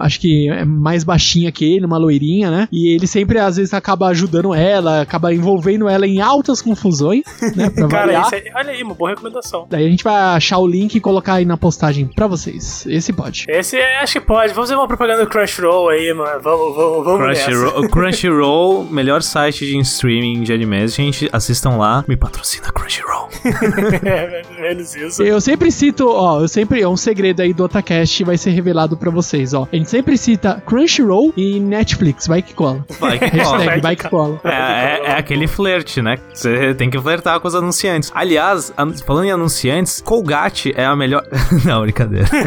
[0.00, 2.68] acho que é mais baixinha que ele, uma loirinha, né?
[2.70, 7.24] E ele sempre, às vezes, acaba ajudando ela, acaba envolvendo ela em altas confusões,
[7.56, 7.68] né?
[7.68, 8.26] Pra Cara, variar.
[8.26, 9.66] isso é, olha aí, uma boa recomendação.
[9.68, 12.86] Daí a gente vai achar o link e colocar aí na postagem pra vocês.
[12.86, 13.46] Esse pode.
[13.48, 14.52] Esse é- acho que pode.
[14.54, 16.40] Vamos fazer uma propaganda do Crunchyroll aí, mano.
[16.40, 17.44] Vamos, vamos, vamos nessa.
[17.50, 20.94] Crunchyroll, o Crunchyroll, melhor site de streaming de animes.
[20.94, 22.04] Gente, assistam lá.
[22.06, 23.28] Me patrocina Crunchyroll.
[24.04, 25.07] é, menos isso.
[25.18, 28.96] Eu sempre cito, ó, eu sempre, é um segredo aí do Otacast vai ser revelado
[28.96, 29.66] pra vocês, ó.
[29.72, 32.84] A gente sempre cita Crunchyroll e Netflix, vai que cola.
[33.00, 33.80] Vai que Hashtag cola.
[33.80, 34.40] vai que cola.
[34.44, 36.16] É, é, é aquele flerte, né?
[36.32, 38.10] Você tem que flertar com os anunciantes.
[38.14, 41.24] Aliás, an- falando em anunciantes, Colgate é a melhor.
[41.64, 42.26] Não, brincadeira.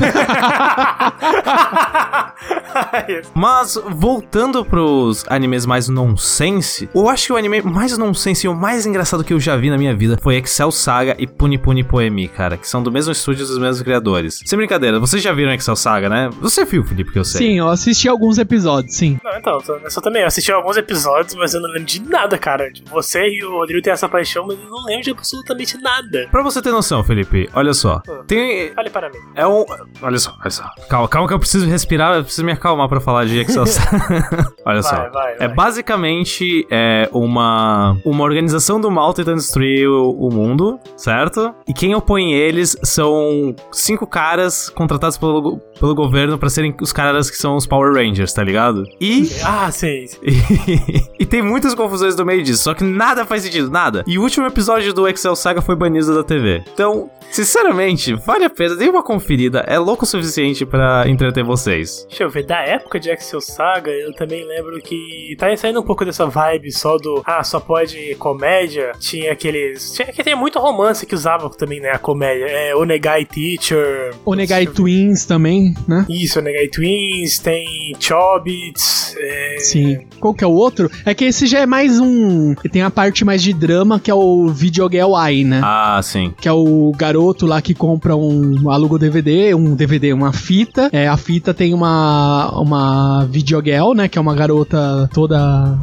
[3.33, 8.55] Mas, voltando pros animes mais nonsense, eu acho que o anime mais nonsense e o
[8.55, 11.83] mais engraçado que eu já vi na minha vida foi Excel Saga e Puni Puni
[11.83, 14.41] Poemi, cara, que são do mesmo estúdio dos mesmos criadores.
[14.45, 16.29] Sem brincadeira, vocês já viram Excel Saga, né?
[16.41, 17.47] Você viu, Felipe, que eu sei.
[17.47, 19.19] Sim, eu assisti alguns episódios, sim.
[19.23, 22.37] Não, então, eu só também eu assisti alguns episódios, mas eu não lembro de nada,
[22.37, 22.71] cara.
[22.71, 26.27] Tipo, Você e o Rodrigo têm essa paixão, mas eu não lembro de absolutamente nada.
[26.31, 28.01] Pra você ter noção, Felipe, olha só.
[28.27, 28.71] Tem.
[28.73, 29.17] Fale para mim.
[29.35, 29.65] É um.
[30.01, 30.63] Olha só, olha só.
[30.89, 34.51] Calma, calma que eu preciso respirar, eu preciso me acalmar pra falar de Excel Saga.
[34.65, 34.95] olha só.
[34.95, 35.55] Vai, vai, É vai.
[35.55, 41.53] basicamente é, uma, uma organização do mal tentando destruir o, o mundo, certo?
[41.67, 47.29] E quem opõe eles são cinco caras contratados pelo, pelo governo pra serem os caras
[47.29, 48.83] que são os Power Rangers, tá ligado?
[48.99, 50.05] E Ah, sim.
[51.19, 54.03] e tem muitas confusões no meio disso, só que nada faz sentido, nada.
[54.07, 56.63] E o último episódio do Excel Saga foi banido da TV.
[56.73, 59.63] Então, Sinceramente, vale a pena, dê uma conferida.
[59.65, 62.05] É louco o suficiente pra entreter vocês.
[62.09, 65.83] Deixa eu ver, da época de Axel Saga, eu também lembro que tá saindo um
[65.83, 68.91] pouco dessa vibe só do ah, só pode comédia.
[68.99, 69.93] Tinha aqueles.
[69.93, 71.91] Tinha que tem muito romance que usava também, né?
[71.91, 72.20] A comédia.
[72.23, 74.13] É Onegai Teacher.
[74.25, 76.05] Onegai Twins também, né?
[76.09, 79.15] Isso, Onegai Twins, tem Chobits.
[79.19, 79.57] É...
[79.59, 79.99] Sim.
[80.19, 80.89] Qual que é o outro?
[81.05, 82.53] É que esse já é mais um.
[82.71, 85.61] Tem a parte mais de drama, que é o Videogel Eye, né?
[85.63, 86.33] Ah, sim.
[86.39, 88.69] Que é o garoto lá que compra um.
[88.69, 90.89] aluga DVD, um DVD, uma fita.
[90.91, 92.51] É, a fita tem uma.
[92.59, 94.07] uma Videogel, né?
[94.07, 95.37] Que é uma garota toda.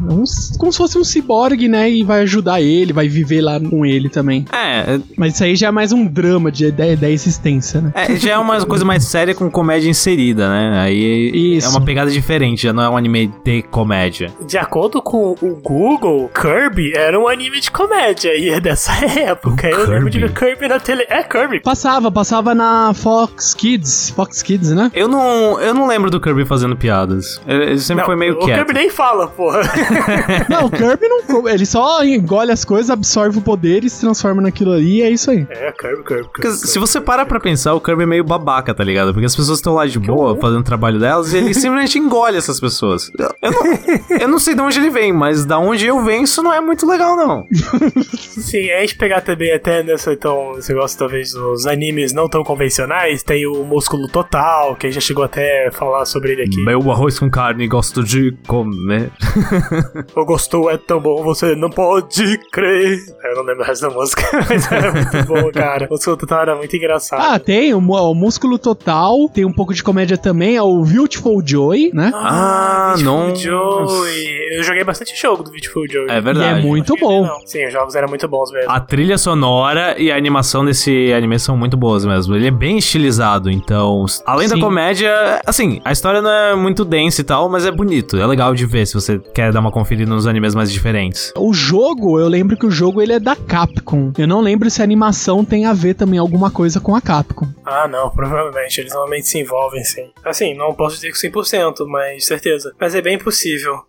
[0.08, 0.22] Um,
[0.56, 1.90] como se fosse um ciborgue, né?
[1.90, 4.44] E vai ajudar ele, vai viver lá com ele também.
[4.52, 7.92] É, Mas isso aí já é mais um drama de, da, da existência, né?
[7.94, 10.80] é, já é uma coisa mais séria com comédia inserida, né?
[10.80, 11.66] Aí Isso.
[11.66, 14.32] é uma pegada diferente, já não é um anime de comédia.
[14.46, 19.68] De acordo com o Google, Kirby era um anime de comédia e é dessa época.
[19.68, 21.04] Eu lembro de ver Kirby na tele.
[21.08, 21.60] É Kirby.
[21.60, 24.10] Passava, passava na Fox Kids.
[24.10, 24.90] Fox Kids, né?
[24.94, 27.40] Eu não, eu não lembro do Kirby fazendo piadas.
[27.46, 28.56] Ele sempre Não, foi meio o quieto.
[28.58, 29.60] Kirby nem fala, porra.
[30.48, 31.48] Não, o Kirby não.
[31.48, 35.10] Ele só engole as coisas, absorve o poder e se transforma naquilo ali e é
[35.10, 35.46] isso aí.
[35.50, 36.17] é, Kirby, Kirby.
[36.24, 39.12] Porque se você parar pra pensar, o Kirby é meio babaca, tá ligado?
[39.12, 42.36] Porque as pessoas estão lá de boa, fazendo o trabalho delas, e ele simplesmente engole
[42.36, 43.10] essas pessoas.
[43.42, 46.42] Eu, não, eu não sei de onde ele vem, mas da onde eu venho, isso
[46.42, 47.44] não é muito legal, não.
[48.16, 52.42] Sim, a gente pegar também até nessa, então, esse negócio talvez dos animes não tão
[52.42, 56.42] convencionais, tem o Músculo Total, que a gente já chegou até a falar sobre ele
[56.42, 56.64] aqui.
[56.64, 59.10] Meu arroz com carne gosto de comer.
[60.14, 62.98] O gosto é tão bom, você não pode crer.
[63.24, 65.86] Eu não lembro o resto da música, mas era muito bom, cara.
[65.90, 67.20] O Músculo Total era muito engraçado.
[67.20, 71.42] Ah, tem o, o Músculo Total, tem um pouco de comédia também, é o Beautiful
[71.44, 72.10] Joy, né?
[72.14, 73.36] Ah, Beautiful não.
[73.36, 74.56] Joey.
[74.56, 76.06] Eu joguei bastante jogo do Beautiful Joey.
[76.10, 76.60] É verdade.
[76.60, 77.26] E é muito bom.
[77.26, 77.46] não.
[77.46, 78.70] Sim, os jogos eram muito bons mesmo.
[78.70, 82.34] A trilha sonora e a animação desse anime são muito boas mesmo.
[82.34, 84.60] Ele é bem estilizado, então, além da Sim.
[84.60, 88.16] comédia, assim, a história não é muito densa e tal, mas é bonito.
[88.16, 91.32] É legal de ver se você quer dar uma conferida nos animes mais diferentes.
[91.36, 94.12] O jogo, eu lembro que o jogo ele é da Capcom.
[94.16, 97.48] Eu não lembro se a animação tem a ver também alguma coisa com a Capcom.
[97.64, 98.80] Ah, não, provavelmente.
[98.80, 100.10] Eles normalmente se envolvem, sim.
[100.24, 102.74] Assim, não posso dizer que 100%, mas certeza.
[102.80, 103.82] Mas é bem possível.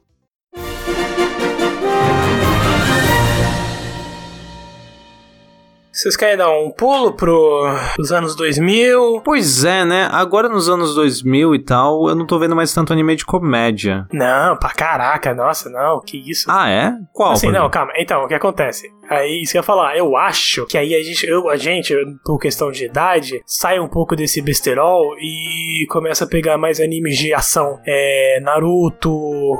[6.00, 9.22] Vocês querem dar um pulo pro, pros anos 2000?
[9.22, 10.08] Pois é, né?
[10.10, 14.08] Agora nos anos 2000 e tal, eu não tô vendo mais tanto anime de comédia.
[14.14, 16.50] Não, pra caraca, nossa, não, que isso.
[16.50, 16.94] Ah, é?
[17.12, 17.34] Qual?
[17.34, 17.92] Assim, não, calma.
[17.98, 18.90] Então, o que acontece?
[19.10, 21.94] Aí, isso que eu ia falar, eu acho que aí a gente, eu, a gente,
[22.24, 27.18] por questão de idade, sai um pouco desse besterol e começa a pegar mais animes
[27.18, 27.80] de ação.
[27.86, 29.12] É, Naruto,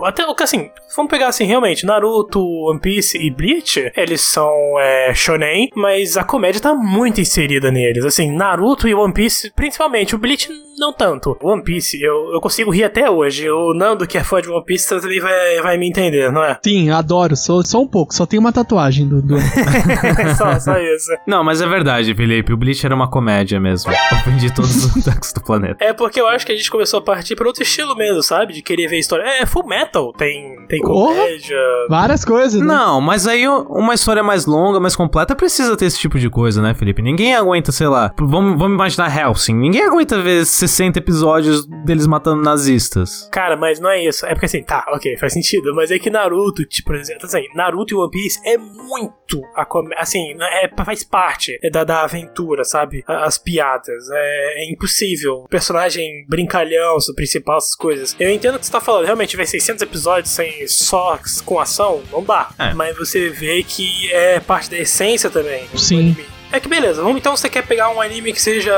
[0.04, 5.70] até, assim, vamos pegar assim, realmente, Naruto, One Piece e Bleach, eles são é, shonen,
[5.76, 8.06] mas a comédia tá muito inserida neles.
[8.06, 10.50] Assim, Naruto e One Piece, principalmente, o Bleach
[10.80, 11.38] não tanto.
[11.42, 13.50] One Piece, eu, eu consigo rir até hoje.
[13.50, 16.58] O Nando, que é fã de One Piece, também vai, vai me entender, não é?
[16.64, 19.22] Sim, adoro, sou só um pouco, só tenho uma tatuagem do.
[19.22, 19.36] do-
[20.38, 21.12] só, só isso.
[21.28, 22.54] Não, mas é verdade, Felipe.
[22.54, 23.92] O Bleach era uma comédia mesmo.
[24.14, 25.84] Ofendi todos os ataques do planeta.
[25.84, 28.54] É porque eu acho que a gente começou a partir pra outro estilo mesmo, sabe?
[28.54, 29.24] De querer ver história.
[29.24, 31.58] É, Full Metal, tem, tem comédia.
[31.90, 32.68] Várias coisas, né?
[32.68, 36.62] Não, mas aí uma história mais longa, mais completa, precisa ter esse tipo de coisa,
[36.62, 37.02] né, Felipe?
[37.02, 38.12] Ninguém aguenta, sei lá.
[38.18, 39.54] Vamos, vamos imaginar Helsing.
[39.56, 40.69] Ninguém aguenta ver 60
[41.00, 43.28] episódios deles matando nazistas.
[43.32, 44.26] Cara, mas não é isso.
[44.26, 45.74] É porque assim, tá, ok, faz sentido.
[45.76, 49.66] Mas é que Naruto, tipo, por exemplo, assim, Naruto e One Piece é muito a
[49.66, 53.04] com- assim, é, faz parte da, da aventura, sabe?
[53.08, 54.10] As piadas.
[54.12, 55.44] É, é impossível.
[55.46, 58.16] O personagem brincalhão, o principal, essas coisas.
[58.20, 59.06] Eu entendo o que você tá falando.
[59.06, 62.50] Realmente, ver 600 episódios sem só com ação, não dá.
[62.58, 62.74] É.
[62.74, 65.68] Mas você vê que é parte da essência também.
[65.72, 66.16] do Sim.
[66.52, 68.74] É que beleza, vamos então você quer pegar um anime que seja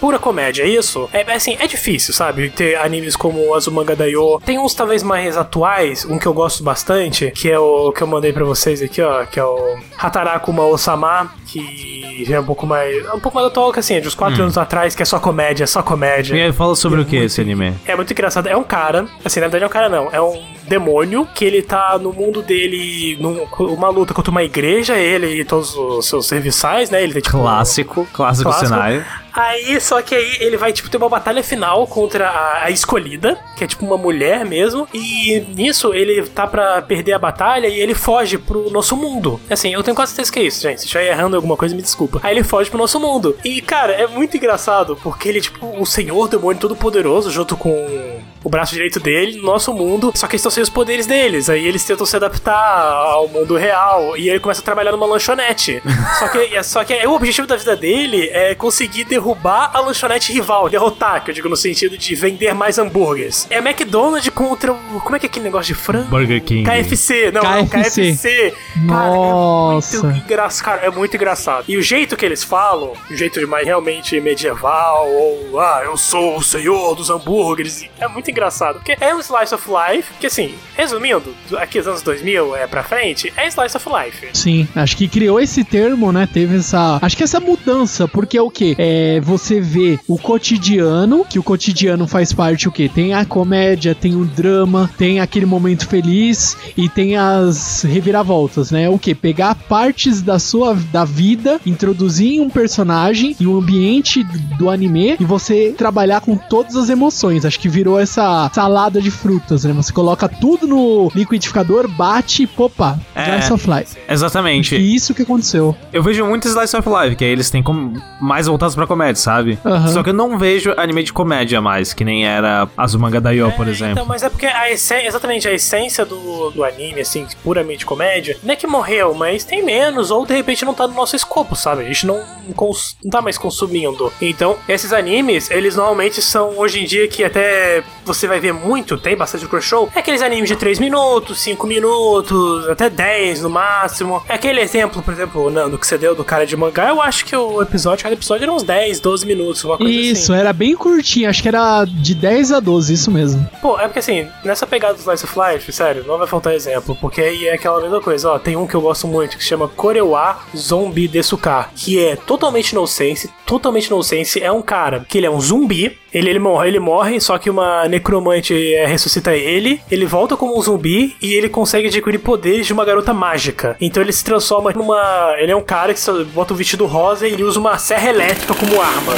[0.00, 1.08] pura comédia, é isso?
[1.12, 2.50] É assim, é difícil, sabe?
[2.50, 4.40] Ter animes como Azumanga Daioh.
[4.44, 8.06] Tem uns talvez mais atuais, um que eu gosto bastante, que é o que eu
[8.06, 12.66] mandei pra vocês aqui, ó, que é o Hataraku Mao-sama, que já é um pouco
[12.66, 15.06] mais, um pouco mais atual que assim, é de uns 4 anos atrás, que é
[15.06, 16.36] só comédia, só comédia.
[16.36, 17.74] E aí, fala sobre E o que esse anime?
[17.86, 18.48] É muito engraçado.
[18.48, 21.62] É um cara, assim, na verdade é um cara não, é um demônio que ele
[21.62, 26.90] tá no mundo dele, numa luta contra uma igreja, ele e todos os seus serviçais,
[26.90, 27.02] né?
[27.02, 27.38] Ele tem tipo.
[27.38, 28.68] Clássico, clássico, Clássico.
[28.68, 29.04] cenário.
[29.34, 33.36] Aí, só que aí ele vai, tipo, ter uma batalha final contra a, a escolhida,
[33.56, 34.86] que é tipo uma mulher mesmo.
[34.94, 39.40] E nisso ele tá pra perder a batalha e ele foge pro nosso mundo.
[39.50, 40.78] Assim, eu tenho quase certeza que é isso, gente.
[40.78, 42.20] Se estiver errando alguma coisa, me desculpa.
[42.22, 43.36] Aí ele foge pro nosso mundo.
[43.44, 47.56] E, cara, é muito engraçado, porque ele é tipo o senhor demônio todo poderoso, junto
[47.56, 51.06] com o braço direito dele no nosso mundo, só que eles estão sem os poderes
[51.06, 51.50] deles.
[51.50, 55.82] Aí eles tentam se adaptar ao mundo real e ele começa a trabalhar numa lanchonete.
[56.20, 59.23] só que, só que o objetivo da vida dele é conseguir derrubar
[59.72, 63.46] a lanchonete rival, derrotar, que eu digo no sentido de vender mais hambúrgueres.
[63.50, 65.00] É McDonald's contra o.
[65.00, 66.08] Como é que é aquele negócio de frango?
[66.08, 66.64] Burger King.
[66.64, 68.12] KFC, não, não, KFC.
[68.12, 68.54] KFC.
[68.84, 70.00] Nossa.
[70.00, 70.48] Cara, é muito, engra...
[70.62, 71.64] cara, é muito engraçado.
[71.68, 75.96] E o jeito que eles falam, o jeito de mais realmente medieval, ou ah, eu
[75.96, 78.76] sou o senhor dos hambúrgueres, é muito engraçado.
[78.76, 82.82] Porque é um slice of life, que assim, resumindo, aqui os anos 2000 é pra
[82.82, 84.28] frente, é slice of life.
[84.32, 86.28] Sim, acho que criou esse termo, né?
[86.32, 86.98] Teve essa.
[87.00, 88.74] Acho que essa mudança, porque é o que?
[88.78, 92.88] É você vê o cotidiano, que o cotidiano faz parte o que?
[92.88, 98.88] Tem a comédia, tem o drama, tem aquele momento feliz e tem as reviravoltas, né?
[98.88, 99.14] O que?
[99.14, 104.24] Pegar partes da sua da vida, introduzir em um personagem e um ambiente
[104.58, 107.44] do anime e você trabalhar com todas as emoções.
[107.44, 109.72] Acho que virou essa salada de frutas, né?
[109.72, 113.34] Você coloca tudo no liquidificador, bate e popa, É.
[113.38, 113.96] Slice of Life.
[114.08, 114.76] Exatamente.
[114.76, 115.74] E isso que aconteceu.
[115.92, 119.03] Eu vejo muito Slice of Life, que aí eles têm com- mais voltados pra comédia,
[119.14, 119.58] sabe?
[119.64, 119.88] Aham.
[119.88, 123.66] Só que eu não vejo anime de comédia mais, que nem era Azumanga Daioh, por
[123.66, 123.92] É, exemplo.
[123.92, 128.36] Então, mas é porque a essência, exatamente a essência do, do anime, assim, puramente comédia,
[128.42, 131.54] não é que morreu, mas tem menos, ou de repente não tá no nosso escopo,
[131.56, 131.82] sabe?
[131.82, 132.22] A gente não,
[132.54, 134.12] cons- não tá mais consumindo.
[134.20, 138.96] Então, esses animes, eles normalmente são, hoje em dia, que até você vai ver muito,
[138.98, 143.50] tem bastante cross show, é aqueles animes de 3 minutos, 5 minutos, até 10 no
[143.50, 144.22] máximo.
[144.28, 147.24] É aquele exemplo, por exemplo, Nando, que você deu do cara de mangá, eu acho
[147.24, 150.10] que o episódio, cada episódio era uns 10, 12 minutos, uma coisa assim.
[150.10, 153.48] Isso, era bem curtinho, acho que era de 10 a 12, isso mesmo.
[153.60, 156.96] Pô, é porque assim, nessa pegada do Slice of Life, sério, não vai faltar exemplo,
[157.00, 159.48] porque aí é aquela mesma coisa, ó, tem um que eu gosto muito que se
[159.48, 165.26] chama Korewa Zombie Desuka, que é totalmente nonsense, totalmente nonsense, é um cara que ele
[165.26, 169.80] é um zumbi, ele, ele morre, ele morre, só que uma necromante é, ressuscita ele,
[169.90, 173.76] ele volta como um zumbi e ele consegue adquirir poderes de uma garota mágica.
[173.80, 176.00] Então ele se transforma numa, ele é um cara que
[176.32, 179.12] bota um vestido rosa e ele usa uma serra elétrica como arma.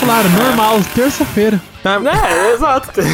[0.00, 1.60] Claro, normal, terça-feira.
[1.90, 2.90] É, exato.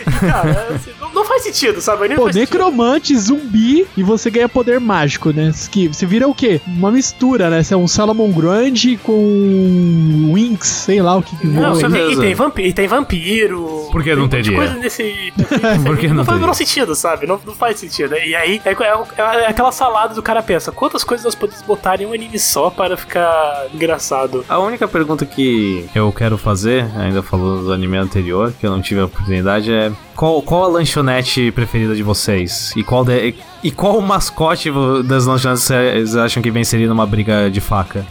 [0.00, 2.08] E, cara, assim, não, não faz sentido, sabe?
[2.08, 2.52] Não Pô, faz sentido.
[2.52, 5.52] necromante, zumbi e você ganha poder mágico, né?
[5.70, 6.60] Que você vira o quê?
[6.66, 7.62] Uma mistura, né?
[7.62, 12.12] Você é um Salomon Grande com Winx, sei lá o que que Não, voa tem,
[12.12, 13.88] e, tem vampiro, e tem vampiro.
[13.92, 14.56] Por que não teria?
[14.56, 15.32] coisa nesse.
[15.84, 17.26] Por que não não faz o sentido, sabe?
[17.26, 18.14] Não, não faz sentido.
[18.16, 22.00] E aí é, é- é aquela salada do cara pensa: quantas coisas nós podemos botar
[22.00, 24.44] em um anime só para ficar engraçado?
[24.48, 28.80] A única pergunta que eu quero fazer, ainda falando do anime anterior, que eu não
[28.80, 32.72] tive a oportunidade, é qual, qual a lanchonete preferida de vocês?
[32.76, 34.70] E qual, de- e qual o mascote
[35.04, 38.04] das lanchonetes vocês acham que venceria numa briga de faca?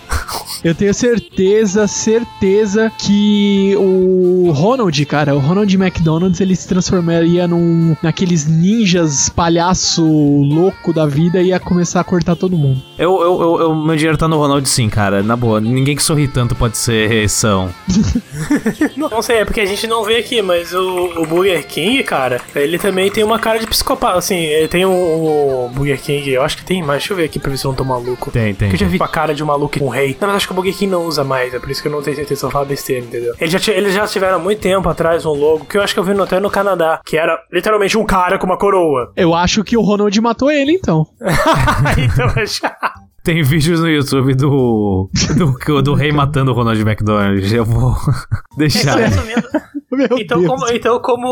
[0.63, 1.28] Eu tenho certeza,
[1.87, 10.03] certeza que o Ronald, cara, o Ronald McDonald's, ele se transformaria num naqueles ninjas palhaço
[10.05, 12.81] louco da vida e ia começar a cortar todo mundo.
[12.97, 15.23] Eu, eu, eu, eu- meu dinheiro tá no Ronald sim, cara.
[15.23, 17.69] Na boa, ninguém que sorri tanto pode ser são.
[18.95, 22.41] Não, sei, é porque a gente não vê aqui, mas o, o Burger King, cara,
[22.55, 24.17] ele também tem uma cara de psicopata.
[24.17, 24.91] Assim, ele tem um,
[25.65, 27.65] o Burger King, eu acho que tem, mas deixa eu ver aqui pra ver se
[27.65, 28.31] eu não tô maluco.
[28.31, 28.69] Tem, tem.
[28.69, 30.15] Porque eu já vi com a cara de um maluco com um rei.
[30.19, 31.91] Não, mas acho que o Burger King não usa mais, é por isso que eu
[31.91, 33.33] não tenho certeza se eu falo besteira, entendeu?
[33.39, 35.99] Eles já, eles já tiveram há muito tempo atrás um logo, que eu acho que
[35.99, 39.13] eu vi no- até no Canadá, que era literalmente um cara com uma coroa.
[39.15, 41.05] Eu acho que o Ronald matou ele, então.
[41.97, 42.75] então, já...
[43.23, 45.09] Tem vídeos no YouTube do,
[45.65, 47.53] do, do rei matando o Ronald McDonald.
[47.55, 47.93] Eu vou
[48.57, 48.95] deixar.
[48.97, 49.43] Resumindo,
[49.91, 50.47] Meu Então Deus.
[50.47, 51.27] como, então, como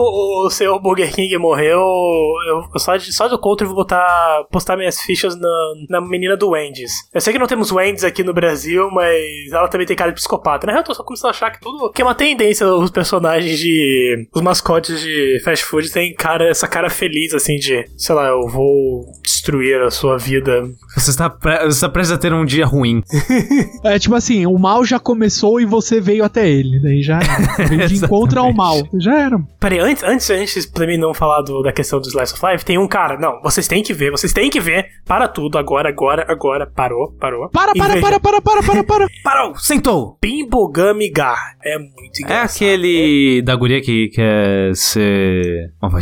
[0.45, 4.43] o senhor Burger King morreu, eu eu só, de, só do contra eu vou botar,
[4.51, 5.49] postar minhas fichas na,
[5.89, 6.91] na menina do Wendy's.
[7.13, 9.15] Eu sei que não temos Wendy's aqui no Brasil, mas
[9.51, 10.65] ela também tem cara de psicopata.
[10.65, 11.91] Na real, eu tô só começando a achar que tudo.
[11.91, 14.27] Que é uma tendência os personagens de.
[14.33, 17.85] Os mascotes de fast food têm cara, essa cara feliz, assim, de.
[17.97, 20.63] Sei lá, eu vou destruir a sua vida.
[20.95, 23.01] Você está, pre- você está prestes a ter um dia ruim.
[23.83, 26.79] É tipo assim, o mal já começou e você veio até ele.
[26.81, 27.19] Daí já.
[27.57, 28.75] Você veio de encontro ao mal.
[28.99, 29.39] Já era.
[29.59, 32.65] Peraí, antes, antes, antes pra mim não falar do- da questão do Slice of Life,
[32.65, 33.17] tem um cara.
[33.17, 34.85] Não, vocês têm que ver, vocês têm que ver.
[35.05, 36.65] Para tudo, agora, agora, agora.
[36.67, 37.49] Parou, parou.
[37.49, 39.07] Para, para, veja, para, para, para, para, para.
[39.23, 39.55] Parou!
[39.55, 40.17] Sentou!
[40.21, 41.37] Bimbogami Gar.
[41.63, 42.55] É muito É engraçado.
[42.55, 45.99] aquele da guria que quer ser uma?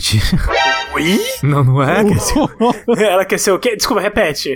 [0.96, 1.20] Oi?
[1.44, 2.02] Não, não é?
[2.98, 3.76] Ela quer ser o quê?
[3.76, 4.56] Desculpa, repete.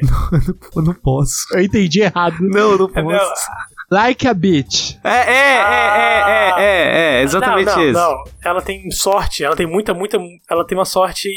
[0.76, 1.46] Eu não posso.
[1.54, 2.38] Eu entendi errado.
[2.40, 3.46] Não, eu não É, posso.
[3.92, 4.96] Like a bitch.
[5.04, 8.00] É, é, é, é, é, é, é, exatamente não, não, isso.
[8.00, 10.18] Não, ela tem sorte, ela tem muita, muita.
[10.50, 11.30] Ela tem uma sorte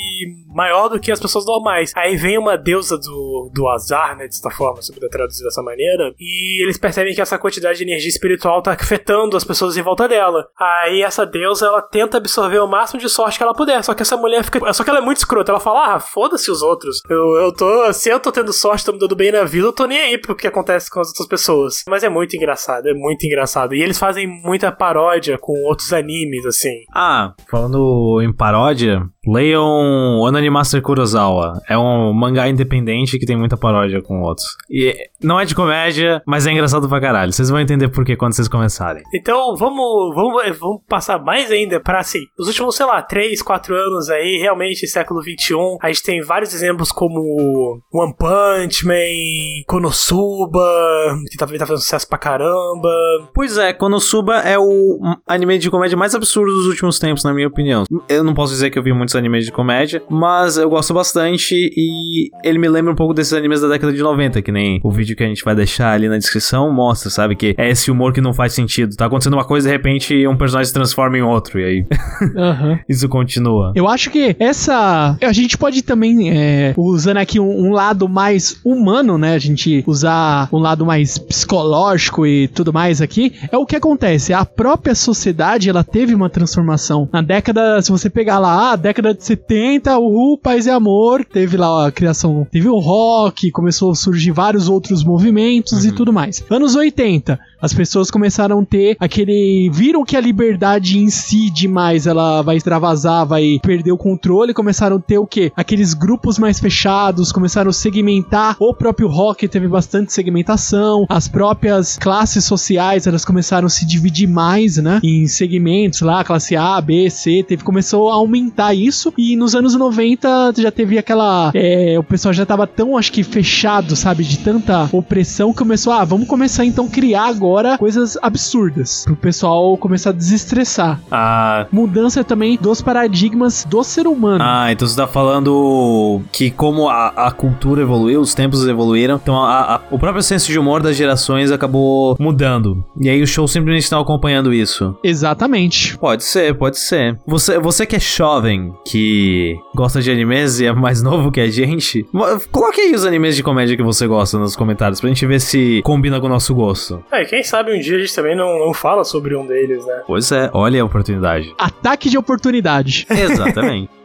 [0.48, 1.92] maior do que as pessoas normais.
[1.96, 5.62] Aí vem uma deusa do, do azar, né, de certa forma, se puder traduzir dessa
[5.62, 9.82] maneira, e eles percebem que essa quantidade de energia espiritual tá afetando as pessoas em
[9.82, 10.46] volta dela.
[10.58, 14.02] Aí essa deusa, ela tenta absorver o máximo de sorte que ela puder, só que
[14.02, 14.72] essa mulher fica.
[14.72, 17.00] Só que ela é muito escrota, ela fala, ah, foda-se os outros.
[17.08, 17.92] Eu, eu tô.
[17.92, 20.18] Se eu tô tendo sorte, tô me dando bem na vida, eu tô nem aí
[20.18, 21.82] pro que acontece com as outras pessoas.
[21.88, 22.41] Mas é muito engraçado,
[22.88, 23.74] é muito engraçado.
[23.74, 26.84] E eles fazem muita paródia com outros animes, assim.
[26.94, 31.60] Ah, falando em paródia, leiam Onani Master Kurosawa.
[31.68, 34.46] É um mangá independente que tem muita paródia com outros.
[34.70, 37.32] E não é de comédia, mas é engraçado pra caralho.
[37.32, 39.02] Vocês vão entender por que quando vocês começarem.
[39.14, 42.20] Então vamos, vamos, vamos passar mais ainda pra assim.
[42.38, 46.54] Os últimos, sei lá, 3, 4 anos aí, realmente, século 21, a gente tem vários
[46.54, 52.90] exemplos como One Punch Man, Konosuba, que também tá fazendo sucesso pra caramba.
[53.34, 57.48] Pois é, Konosuba é o anime de comédia mais absurdo dos últimos tempos, na minha
[57.48, 57.84] opinião.
[58.08, 61.54] Eu não posso dizer que eu vi muitos animes de comédia, mas eu gosto bastante
[61.54, 64.90] e ele me lembra um pouco desses animes da década de 90, que nem o
[64.90, 67.36] vídeo que a gente vai deixar ali na descrição mostra, sabe?
[67.36, 68.96] Que é esse humor que não faz sentido.
[68.96, 71.86] Tá acontecendo uma coisa e de repente um personagem se transforma em outro, e aí
[72.36, 72.78] Aham.
[72.88, 73.72] isso continua.
[73.74, 75.16] Eu acho que essa.
[75.20, 79.34] A gente pode também, é, usando aqui um, um lado mais humano, né?
[79.34, 83.32] A gente usar um lado mais psicológico e tudo mais aqui.
[83.50, 84.32] É o que acontece.
[84.32, 87.08] A própria sociedade, ela teve uma transformação.
[87.12, 91.56] Na década, se você pegar lá, a década de 70, o Paz e Amor, teve
[91.56, 96.44] lá a criação, teve o rock, começou a surgir vários outros movimentos e tudo mais.
[96.48, 99.70] Anos 80, as pessoas começaram a ter aquele.
[99.72, 104.52] Viram que a liberdade em si demais ela vai extravasar, vai perder o controle.
[104.52, 105.52] Começaram a ter o quê?
[105.54, 108.56] Aqueles grupos mais fechados, começaram a segmentar.
[108.58, 111.06] O próprio rock teve bastante segmentação.
[111.08, 115.00] As próprias classes sociais elas começaram a se dividir mais, né?
[115.02, 117.44] Em segmentos lá, classe A, B, C.
[117.46, 118.91] Teve, começou a aumentar isso.
[119.16, 121.50] E nos anos 90 já teve aquela.
[121.54, 124.24] é, o pessoal já tava tão, acho que, fechado, sabe?
[124.24, 125.92] De tanta opressão que começou.
[125.92, 129.04] Ah, vamos começar então a criar agora coisas absurdas.
[129.04, 131.00] Pro pessoal começar a desestressar.
[131.10, 131.66] Ah.
[131.72, 134.42] Mudança também dos paradigmas do ser humano.
[134.42, 139.36] Ah, então você tá falando que como a, a cultura evoluiu, os tempos evoluíram, então
[139.42, 142.84] a- a- o próprio senso de humor das gerações acabou mudando.
[143.00, 144.96] E aí o show simplesmente estão acompanhando isso.
[145.02, 145.96] Exatamente.
[145.98, 147.18] Pode ser, pode ser.
[147.26, 151.48] Você, você que é jovem, que gosta de animes e é mais novo que a
[151.48, 152.06] gente,
[152.50, 155.80] coloque aí os animes de comédia que você gosta nos comentários pra gente ver se
[155.82, 157.02] combina com o nosso gosto.
[157.10, 160.02] É, quem sabe um dia a gente também não, não fala sobre um deles, né?
[160.06, 161.54] Pois é, olha a oportunidade.
[161.58, 163.06] Ataque de oportunidade.
[163.08, 163.90] Exatamente.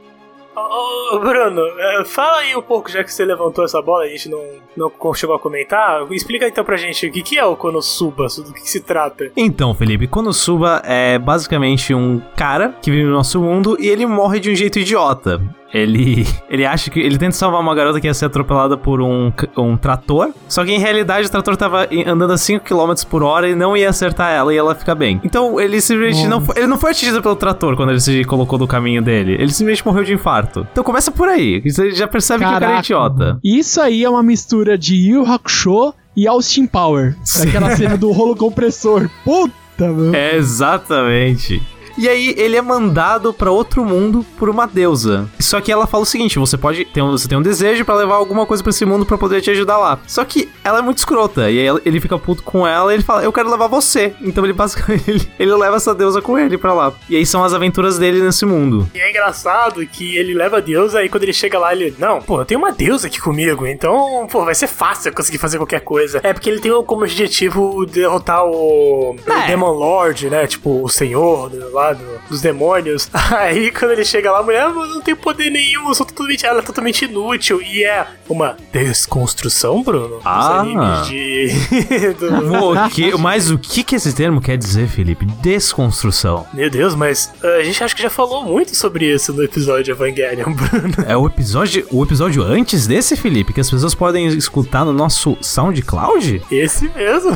[0.59, 4.27] Ô, Bruno, é, fala aí um pouco, já que você levantou essa bola, a gente
[4.27, 4.43] não,
[4.75, 6.11] não chegou a comentar.
[6.11, 9.31] Explica então pra gente o que, é o Konosuba, do que se trata.
[9.37, 14.39] Então, Felipe, Konosuba é basicamente um cara que vive no nosso mundo e ele morre
[14.39, 15.39] de um jeito idiota.
[15.73, 16.99] Ele, ele acha que.
[16.99, 20.29] Ele tenta salvar uma garota que ia ser atropelada por um, um trator.
[20.47, 23.75] Só que em realidade o trator tava andando a 5 km por hora e não
[23.75, 25.19] ia acertar ela e ela fica bem.
[25.23, 26.57] Então ele simplesmente não foi.
[26.57, 29.33] Ele não foi atingido pelo trator quando ele se colocou no caminho dele.
[29.33, 30.67] Ele simplesmente morreu de infarto.
[30.71, 31.61] Então começa por aí.
[31.61, 32.85] Você já percebe que o cara é Caraca.
[32.85, 33.39] idiota.
[33.43, 37.15] Isso aí é uma mistura de Yu Hakusho e Austin Power.
[37.41, 39.09] Aquela cena do rolo compressor.
[39.23, 40.13] Puta, meu.
[40.15, 41.61] É, exatamente.
[41.97, 45.27] E aí ele é mandado pra outro mundo por uma deusa.
[45.39, 47.95] Só que ela fala o seguinte: você pode ter um, você tem um desejo pra
[47.95, 49.99] levar alguma coisa pra esse mundo pra poder te ajudar lá.
[50.07, 53.03] Só que ela é muito escrota e aí ele fica puto com ela e ele
[53.03, 54.13] fala: "Eu quero levar você".
[54.21, 56.93] Então ele basicamente ele, ele leva essa deusa com ele pra lá.
[57.09, 58.89] E aí são as aventuras dele nesse mundo.
[58.93, 61.95] E é engraçado que ele leva a deusa e quando ele chega lá, ele.
[61.97, 65.37] Não, pô, eu tenho uma deusa aqui comigo, então, pô, vai ser fácil eu conseguir
[65.37, 66.19] fazer qualquer coisa.
[66.23, 69.47] É porque ele tem como objetivo derrotar o, o É.
[69.47, 70.45] Demon Lord, né?
[70.47, 73.09] Tipo, o senhor do, lá do- dos demônios.
[73.31, 76.45] Aí quando ele chega lá, a mulher, "Ah, não tenho poder nenhum, eu sou totalmente.
[76.45, 77.61] Ela é totalmente inútil.
[77.61, 80.19] E é uma desconstrução, Bruno.
[80.25, 81.03] Ah.
[81.07, 81.47] De.
[82.77, 85.25] O que- mas o que que esse termo quer dizer, Felipe?
[85.41, 86.45] Desconstrução.
[86.53, 89.91] Meu Deus, mas uh, a gente acho que já falou muito sobre isso no episódio
[89.93, 90.93] Evangelion, Bruno.
[91.07, 95.37] É o episódio, o episódio antes desse, Felipe, que as pessoas podem escutar no nosso
[95.41, 96.41] SoundCloud?
[96.51, 97.31] Esse mesmo.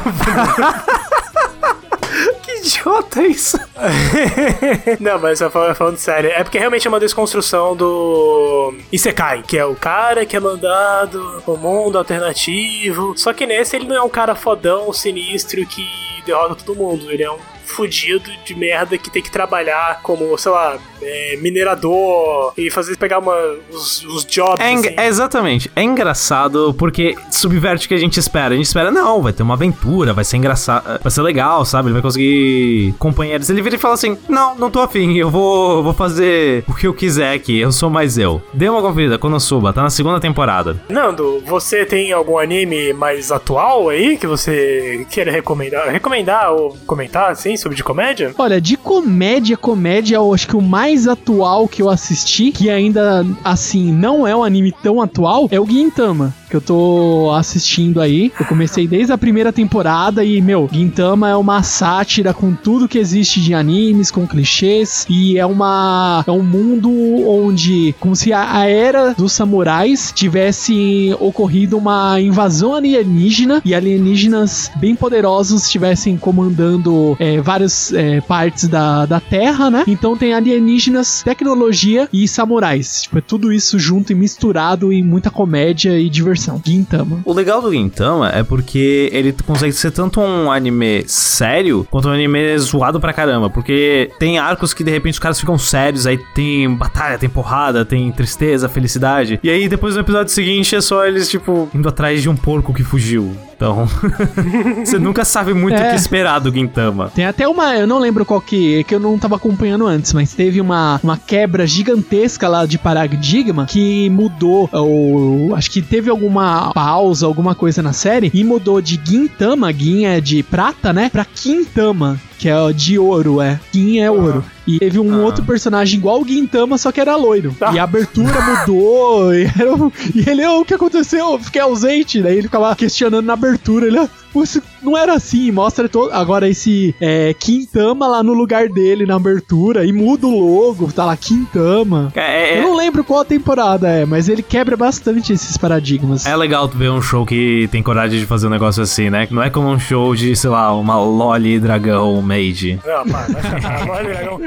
[2.64, 3.57] Idiota isso?
[4.99, 9.66] Não, mas fal- falando sério, é porque realmente é uma desconstrução do Isekai, que é
[9.66, 13.14] o cara que é mandado pro mundo alternativo.
[13.18, 15.86] Só que nesse ele não é um cara fodão, sinistro que
[16.26, 17.09] derrota todo mundo.
[17.12, 17.38] Ele é um
[17.72, 23.19] fudido de merda que tem que trabalhar como, sei lá, é, minerador e fazer pegar
[23.19, 23.36] uma,
[23.72, 24.59] os, os jobs.
[24.59, 24.93] É, assim.
[24.97, 25.72] é exatamente.
[25.76, 28.53] É engraçado porque subverte o que a gente espera.
[28.53, 31.88] A gente espera, não, vai ter uma aventura, vai ser engraçado, vai ser legal, sabe?
[31.88, 33.49] Ele vai conseguir companheiros.
[33.49, 36.88] Ele vira e fala assim: Não, não tô afim, eu vou, vou fazer o que
[36.88, 38.41] eu quiser aqui, eu sou mais eu.
[38.53, 40.80] Dê uma conferida, Konosuba, tá na segunda temporada.
[40.89, 45.89] Nando, você tem algum anime mais atual aí que você queira recomendar?
[45.89, 48.34] Recomendar ou comentar, assim, sobre de comédia?
[48.38, 53.26] Olha, de comédia, comédia, eu acho que o mais atual que eu assisti, que ainda,
[53.43, 58.32] assim, não é um anime tão atual, é o Gintama, que eu tô assistindo aí.
[58.38, 62.97] Eu comecei desde a primeira temporada e, meu, Gintama é uma sátira com tudo que
[62.97, 66.91] existe de animes, com clichês, e é uma é um mundo
[67.26, 74.70] onde, como se a, a era dos samurais tivesse ocorrido uma invasão alienígena e alienígenas
[74.76, 79.84] bem poderosos estivessem comandando é, várias é, partes da, da Terra, né?
[79.88, 83.04] Então tem alienígenas, tecnologia e samurais.
[83.04, 86.41] Tipo, é tudo isso junto e misturado em muita comédia e diversão.
[86.66, 87.20] Gintama.
[87.26, 92.12] O legal do Gintama é porque ele consegue ser tanto um anime sério quanto um
[92.12, 93.50] anime zoado pra caramba.
[93.50, 97.86] Porque tem arcos que de repente os caras ficam sérios, aí tem batalha, tem porrada,
[97.86, 99.39] tem tristeza, felicidade.
[99.44, 102.74] E aí depois no episódio seguinte é só eles, tipo, indo atrás de um porco
[102.74, 103.36] que fugiu.
[103.62, 103.88] Então,
[104.84, 105.91] você nunca sabe muito o É.
[105.91, 107.12] que esperar do Gintama.
[107.14, 110.34] Tem até uma, eu não lembro qual que, que eu não tava acompanhando antes, mas
[110.34, 116.74] teve uma, uma quebra gigantesca lá de paradigma que mudou, ou acho que teve alguma
[116.74, 121.24] pausa, alguma coisa na série, e mudou de Gintama, Gin é de prata, né, pra
[121.24, 123.60] Quintama, que é de ouro, é.
[123.72, 124.44] Gin é ouro.
[124.66, 125.26] E teve um Ah.
[125.26, 127.56] outro personagem igual o Gintama, só que era loiro.
[127.62, 127.72] Ah.
[127.72, 131.34] E a abertura mudou, e, um- e ele, "Oh, o que aconteceu?
[131.34, 132.20] Eu fiquei ausente.
[132.20, 136.11] Daí ele ficava questionando na abertura, ele, "Ah, isso não era assim, mostra todo.
[136.13, 141.05] Agora esse é, Quintama lá no lugar dele na abertura e muda o logo, tá
[141.05, 142.11] lá Quintama.
[142.15, 146.25] É, Eu é, não lembro qual a temporada é, mas ele quebra bastante esses paradigmas.
[146.25, 149.27] é legal tu ver um show que tem coragem de fazer um negócio assim, né?
[149.32, 152.79] Não é como um show de, sei lá, uma Loli Dragão Maid.
[152.86, 154.39] Não, pá, vai Olha, dragão.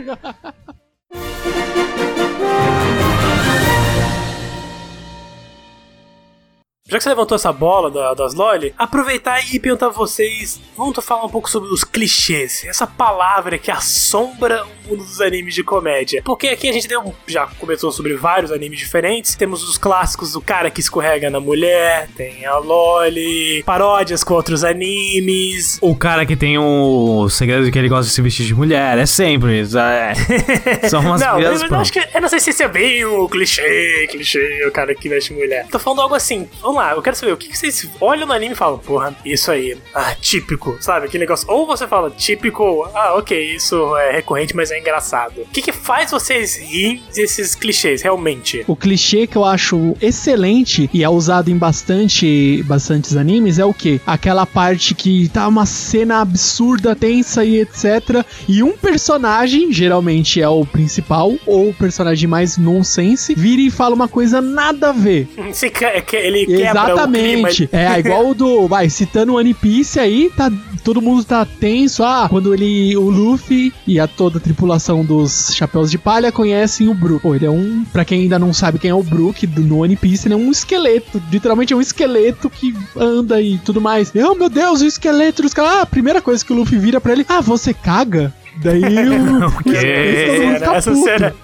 [6.86, 10.60] Já que você levantou essa bola da- das Loli, aproveitar e perguntar a vocês.
[10.76, 12.62] Vamos falar um pouco sobre os clichês.
[12.66, 16.20] Essa palavra que assombra o mundo dos animes de comédia.
[16.22, 19.34] Porque aqui a gente deu, já comentou sobre vários animes diferentes.
[19.34, 24.62] Temos os clássicos do cara que escorrega na mulher, tem a Loli, paródias com outros
[24.62, 25.78] animes.
[25.80, 28.98] O cara que tem o segredo de que ele gosta de se vestir de mulher,
[28.98, 29.58] é sempre.
[29.62, 30.12] isso, é.
[30.90, 33.26] São umas não, eu, eu acho que eu não sei se esse é bem o
[33.26, 35.66] clichê, clichê, o cara que veste mulher.
[35.70, 36.46] Tô falando algo assim.
[36.74, 39.14] Vamos lá, eu quero saber o que, que vocês olham no anime e falam, porra,
[39.24, 41.06] isso aí, ah, típico, sabe?
[41.06, 41.48] Aquele negócio.
[41.48, 45.42] Ou você fala típico, ah, ok, isso é recorrente, mas é engraçado.
[45.42, 48.64] O que, que faz vocês rirem desses clichês, realmente?
[48.66, 53.72] O clichê que eu acho excelente e é usado em bastante bastantes animes é o
[53.72, 54.00] que?
[54.04, 58.24] Aquela parte que tá uma cena absurda, tensa e etc.
[58.48, 63.94] E um personagem, geralmente é o principal, ou o personagem mais nonsense, vira e fala
[63.94, 65.28] uma coisa nada a ver.
[65.52, 66.92] Se que- que- ele quebra o.
[66.92, 67.68] Exatamente.
[67.72, 68.68] É igual o do.
[68.68, 70.50] Vai, citando One Piece aí, tá.
[70.82, 72.04] Todo mundo tá tenso.
[72.04, 72.96] Ah, quando ele.
[72.96, 77.22] O Luffy e a toda a tripulação dos Chapéus de Palha conhecem o Brook.
[77.22, 77.84] Pô, ele é um.
[77.92, 80.36] Pra quem ainda não sabe quem é o Brook do, no One Piece, ele é
[80.36, 81.22] um esqueleto.
[81.30, 84.12] Literalmente é um esqueleto que anda e tudo mais.
[84.14, 85.44] Oh, meu Deus, o esqueleto.
[85.44, 85.72] Os caras.
[85.72, 87.24] Ah, a primeira coisa que o Luffy vira pra ele.
[87.28, 88.32] Ah, você caga?
[88.62, 89.14] Daí o.
[89.14, 91.04] O mundo Cena, fica essa puto.
[91.04, 91.34] cena.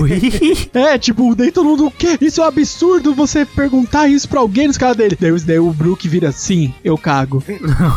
[0.00, 0.68] Oi?
[0.74, 2.16] É, tipo, daí todo mundo, o quê?
[2.20, 5.16] Isso é um absurdo você perguntar isso pra alguém nos caras dele.
[5.20, 7.42] Daí, daí o Brook vira, sim, eu cago.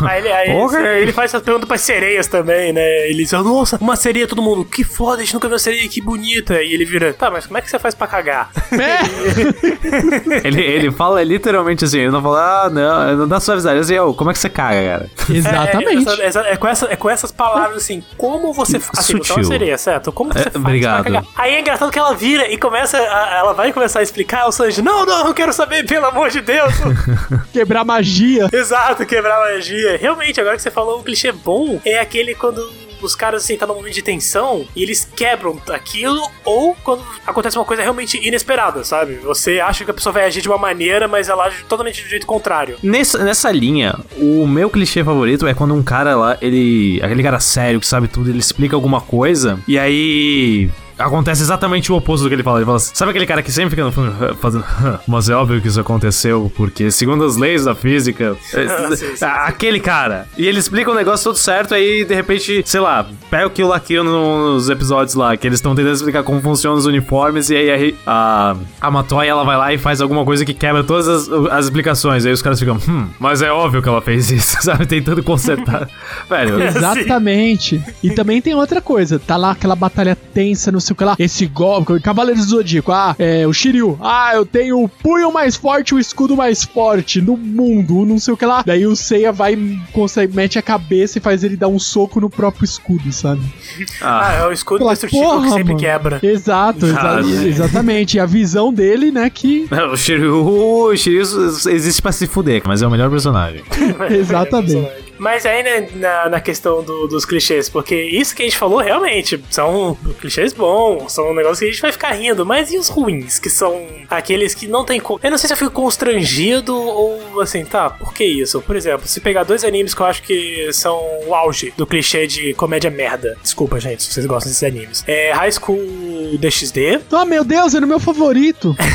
[0.07, 3.09] Aí, ele, aí ele- ele faz essa pergunta pras sereias também, né?
[3.09, 5.87] Ele diz, nossa, uma sereia, todo mundo, que foda, a gente nunca viu uma sereia,
[5.89, 6.61] que bonita.
[6.61, 8.49] E ele vira, tá, mas como é que você faz pra cagar?
[8.77, 13.79] É, ele, ele fala literalmente assim, ele não fala, ah, não, não dá suavidade.
[13.79, 15.09] Assim, como é que você caga, cara?
[15.29, 16.09] exatamente.
[16.09, 18.77] É, é, essa- é com essa- é com essas palavras assim, como você.
[18.77, 20.11] Assim, você é uma sereia, certo?
[20.11, 21.03] Como você É, faz obrigado.
[21.03, 21.25] pra cagar?
[21.35, 22.97] Aí é engraçado que ela vira e começa.
[22.97, 26.29] a- ela vai começar a explicar o Sanji, não, não, não quero saber, pelo amor
[26.29, 26.73] de Deus.
[27.53, 28.47] Quebrar magia.
[28.51, 29.97] Exato, quebrar magia.
[29.97, 32.87] Realmente, agora que você falou, um clichê bom é aquele quando.
[32.99, 37.55] Os caras, assim, tá num momento de tensão e eles quebram aquilo, ou quando acontece
[37.55, 39.17] uma coisa realmente inesperada, sabe?
[39.17, 42.09] Você acha que a pessoa vai agir de uma maneira, mas ela age totalmente do
[42.09, 42.75] jeito contrário.
[42.81, 46.99] Nessa, nessa linha, o meu clichê favorito é quando um cara lá, ele.
[47.03, 50.67] aquele cara sério que sabe tudo, ele explica alguma coisa, e aí.
[50.97, 52.59] Acontece exatamente o oposto do que ele fala.
[52.59, 54.65] Ele fala assim, sabe aquele cara que sempre fica no fundo fazendo.
[55.07, 58.35] Mas é óbvio que isso aconteceu, porque segundo as leis da física.
[58.53, 60.27] é, sim, sim, aquele cara.
[60.37, 63.63] E ele explica o negócio todo certo, aí de repente, sei lá, pega o que
[63.63, 67.55] o Laquio nos episódios lá, que eles estão tentando explicar como funcionam os uniformes, e
[67.55, 71.29] aí a, a Matoy ela vai lá e faz alguma coisa que quebra todas as,
[71.51, 72.25] as explicações.
[72.25, 74.85] Aí os caras ficam, hum, mas é óbvio que ela fez isso, sabe?
[74.85, 75.87] Tentando consertar.
[76.29, 77.81] Velho, Exatamente.
[78.03, 79.19] E também tem outra coisa.
[79.19, 81.15] Tá lá aquela batalha tensa, não sei o que lá.
[81.19, 82.91] Esse golpe, Cavaleiros do Zodíaco.
[82.91, 83.97] Ah, é, o Shiryu.
[84.01, 88.33] Ah, eu tenho o punho mais forte, o escudo mais forte no mundo, não sei
[88.33, 88.63] o que lá.
[88.65, 89.57] Daí o Seiya vai,
[89.93, 93.41] consegue, mete a cabeça e faz ele dar um soco no próprio escudo, sabe?
[94.01, 95.79] Ah, é o escudo Fala, destrutivo que porra, sempre mano.
[95.79, 96.19] quebra.
[96.23, 98.17] Exato, exa- Ah, exatamente.
[98.17, 99.67] E a visão dele, né, que...
[99.91, 103.61] o Shiryu, o Shiryu existe pra se fuder, mas é o melhor personagem.
[104.09, 105.06] Exatamente.
[105.17, 108.79] Mas aí, né, na, na questão do- dos clichês, porque isso que a gente falou
[108.79, 112.87] realmente são clichês bons, são negócios que a gente vai ficar rindo, mas e os
[112.89, 115.19] ruins, que são aqueles que não tem como.
[115.23, 118.61] Eu não sei se eu fico constrangido ou assim, tá, por que isso?
[118.61, 122.27] Por exemplo, se pegar dois animes que eu acho que são o auge do clichê
[122.27, 123.35] de comédia merda.
[123.41, 125.03] Desculpa, gente, se vocês gostam desses animes.
[125.07, 126.99] É High School DxD.
[127.11, 128.75] Ah, meu Deus, ele é meu favorito.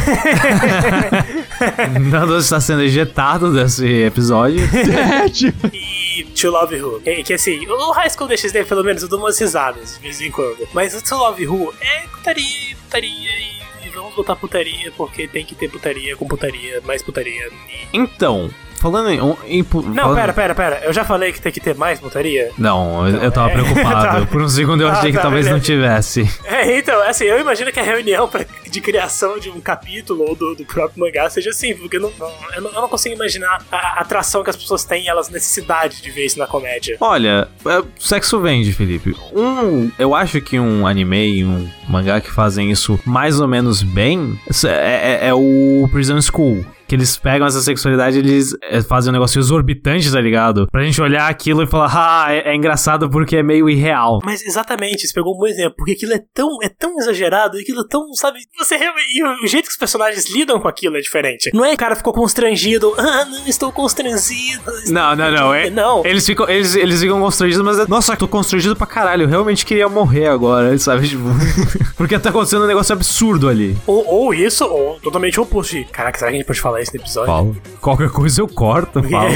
[2.11, 4.61] Nando está sendo ejetado desse episódio.
[5.25, 5.71] é, tipo...
[5.93, 7.01] e To Love Who.
[7.01, 10.21] Que, que assim, o High School DxD, pelo menos, eu dou umas risadas de vez
[10.21, 10.69] em quando.
[10.73, 13.31] Mas o To Love Who é putaria, putaria
[13.85, 17.51] e, vamos botar putaria porque tem que ter putaria com putaria, mais putaria.
[17.93, 18.51] Então,
[18.83, 19.19] falando em.
[19.59, 20.81] em Não, falando- pera, pera, pera.
[20.85, 22.51] Eu já falei que tem que ter mais putaria?
[22.59, 23.53] Não, eu, eu tava É.
[23.55, 23.93] preocupado.
[24.03, 24.27] Tá.
[24.27, 25.67] Por um segundo eu Ah, achei que tá, talvez não beleza.
[25.73, 26.29] tivesse.
[26.45, 30.35] É, então, assim, eu imagino que a reunião pra, de criação de um capítulo ou
[30.35, 33.15] do, do próprio mangá seja assim, porque eu não, não- eu, não, eu não consigo
[33.15, 36.47] imaginar a, a atração que as pessoas têm e elas necessidade de ver isso na
[36.47, 36.97] comédia.
[37.01, 39.15] Olha, é, sexo vende, Felipe.
[39.33, 43.83] Um, eu acho que um anime e um mangá que fazem isso mais ou menos
[43.83, 46.65] bem é, é- é o Prison School.
[46.93, 50.69] Que eles pegam essa sexualidade eles é, fazem um negócio exorbitante, tá ligado?
[50.71, 54.21] Pra gente olhar aquilo e falar, ah, é, é engraçado porque é meio irreal.
[54.23, 57.81] Mas exatamente, você pegou um bom exemplo, porque aquilo é tão, é tão exagerado, aquilo
[57.81, 61.01] é tão, sabe, você realmente, e o, jeito que os personagens lidam com aquilo é
[61.01, 61.51] diferente.
[61.55, 64.71] Não é que o cara ficou constrangido, ah, não, estou constrangido.
[64.71, 65.55] estou Não, não, não.
[65.55, 66.05] É, Não.
[66.05, 69.23] Eles ficam, eles, eles ficam constrangidos, mas é, nossa, tô constrangido pra caralho.
[69.23, 71.09] Eu realmente queria morrer agora, sabe?
[71.09, 71.25] Tipo,
[71.97, 73.75] porque tá acontecendo um negócio absurdo ali.
[73.87, 75.83] Ou, ou isso, ou totalmente oposto.
[75.91, 77.27] Caraca, será que a gente pode falar isso no episódio?
[77.33, 77.57] Falo.
[77.81, 79.31] Qualquer coisa eu corto, falo.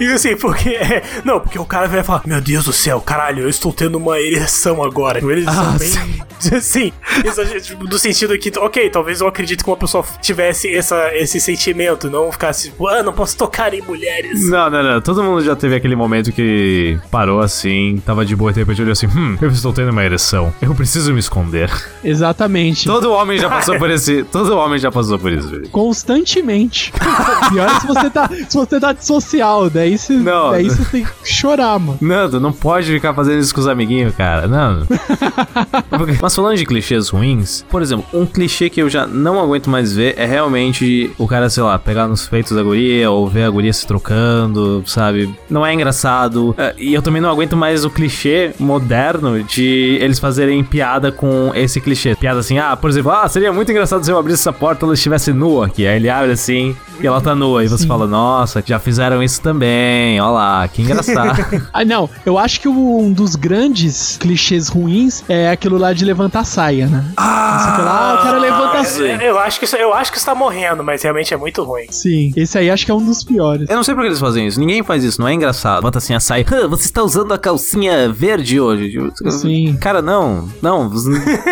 [0.00, 0.70] e assim, porque.
[0.70, 3.98] é, não, porque o cara vai falar: Meu Deus do céu, caralho, eu estou tendo
[3.98, 5.18] uma ereção agora.
[5.18, 5.88] Eles Ah, são bem.
[5.88, 6.20] Sim,
[7.24, 11.40] exagero, tipo, do sentido que, ok, talvez eu acredite que uma pessoa tivesse essa, esse
[11.40, 14.48] sentimento, não ficasse, tipo, ah, não posso tocar em mulheres.
[14.48, 15.00] Não, não, não.
[15.00, 18.82] Todo mundo já teve aquele momento que parou assim, tava de boa e de repente
[18.82, 20.52] olhou assim: hum, eu estou tendo uma ereção.
[20.60, 21.70] Eu preciso me esconder.
[22.02, 22.86] Exatamente.
[22.86, 24.24] Todo homem já passou por esse.
[24.30, 25.68] Todo homem já passou por isso, velho.
[25.70, 26.92] Constantemente.
[27.50, 30.50] Pior é se você tá, se você tá social, daí você, Não.
[30.50, 31.98] daí você tem que chorar, mano.
[32.00, 34.46] Nando, não pode ficar fazendo isso com os amiguinhos, cara.
[34.46, 34.86] Não.
[36.28, 39.94] Mas falando de clichês ruins, por exemplo, um clichê que eu já não aguento mais
[39.94, 43.48] ver é realmente o cara, sei lá, pegar nos peitos da guria ou ver a
[43.50, 45.34] guria se trocando, sabe?
[45.48, 46.54] Não é engraçado.
[46.58, 51.50] É, E eu também não aguento mais o clichê moderno de eles fazerem piada com
[51.54, 52.14] esse clichê.
[52.14, 54.86] Piada assim, ah, por exemplo, ah, seria muito engraçado se eu abrisse essa porta e
[54.86, 55.86] ela estivesse nua aqui.
[55.86, 57.64] Aí ele abre assim e ela tá nua.
[57.64, 60.20] E você fala, nossa, já fizeram isso também.
[60.20, 61.38] Olha lá, que engraçado.
[61.72, 66.40] Ah, não, eu acho que um dos grandes clichês ruins é aquilo lá de levantar
[66.40, 67.04] a saia, né?
[67.16, 69.22] Ah, ah o cara levanta a saia.
[69.22, 71.86] Eu, acho que isso, eu acho que isso tá morrendo, mas realmente é muito ruim.
[71.90, 73.68] Sim, esse aí acho que é um dos piores.
[73.70, 74.58] Eu não sei por que eles fazem isso.
[74.58, 75.82] Ninguém faz isso, não é engraçado.
[75.82, 76.44] Bota assim a saia.
[76.50, 78.90] "Hã, você está usando a calcinha verde hoje.
[78.90, 79.76] Tipo, Sim.
[79.80, 80.48] Cara, não.
[80.60, 80.90] Não.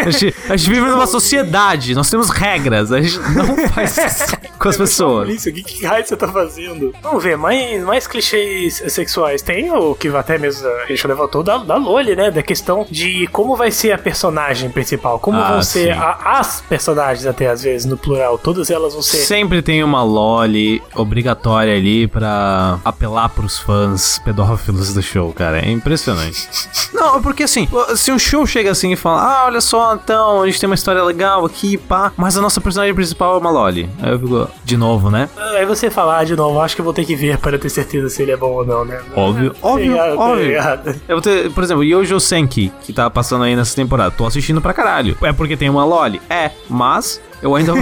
[0.05, 1.95] A gente, a gente vive numa sociedade.
[1.95, 2.91] Nós temos regras.
[2.91, 5.29] A gente não faz isso com as pessoas.
[5.29, 6.93] Isso, o que, que raio você tá fazendo?
[7.03, 9.43] Vamos ver, mais, mais clichês sexuais.
[9.43, 12.31] Tem o que até mesmo a gente levantou da, da Loli, né?
[12.31, 15.19] Da questão de como vai ser a personagem principal.
[15.19, 18.39] Como Ah, vão ser a- as personagens, até às vezes, no plural.
[18.39, 19.19] Todas elas vão ser.
[19.19, 25.59] Sempre tem uma loli obrigatória ali pra apelar pros fãs pedófilos do show, cara.
[25.59, 26.49] É impressionante.
[26.93, 30.47] Não, porque assim, se um show chega assim e fala, ah, olha só, então, a
[30.47, 33.91] gente tem uma história legal aqui, pá, mas a nossa personagem principal é uma loli.
[34.01, 35.29] Aí eu fico, de novo, né?
[35.57, 38.09] Aí você falar de novo, acho que eu vou ter que ver para ter certeza
[38.09, 39.01] se ele é bom ou não, né?
[39.15, 40.47] Óbvio, Tá óbvio, ligado, tá óbvio.
[40.47, 41.01] ligado.
[41.09, 44.11] Eu vou ter, por exemplo, Yojo Senki, que tá passando aí nessa temporada.
[44.11, 45.17] Tô assistindo pra caralho.
[45.23, 46.21] É porque tem uma loli?
[46.29, 47.73] É, mas eu ainda.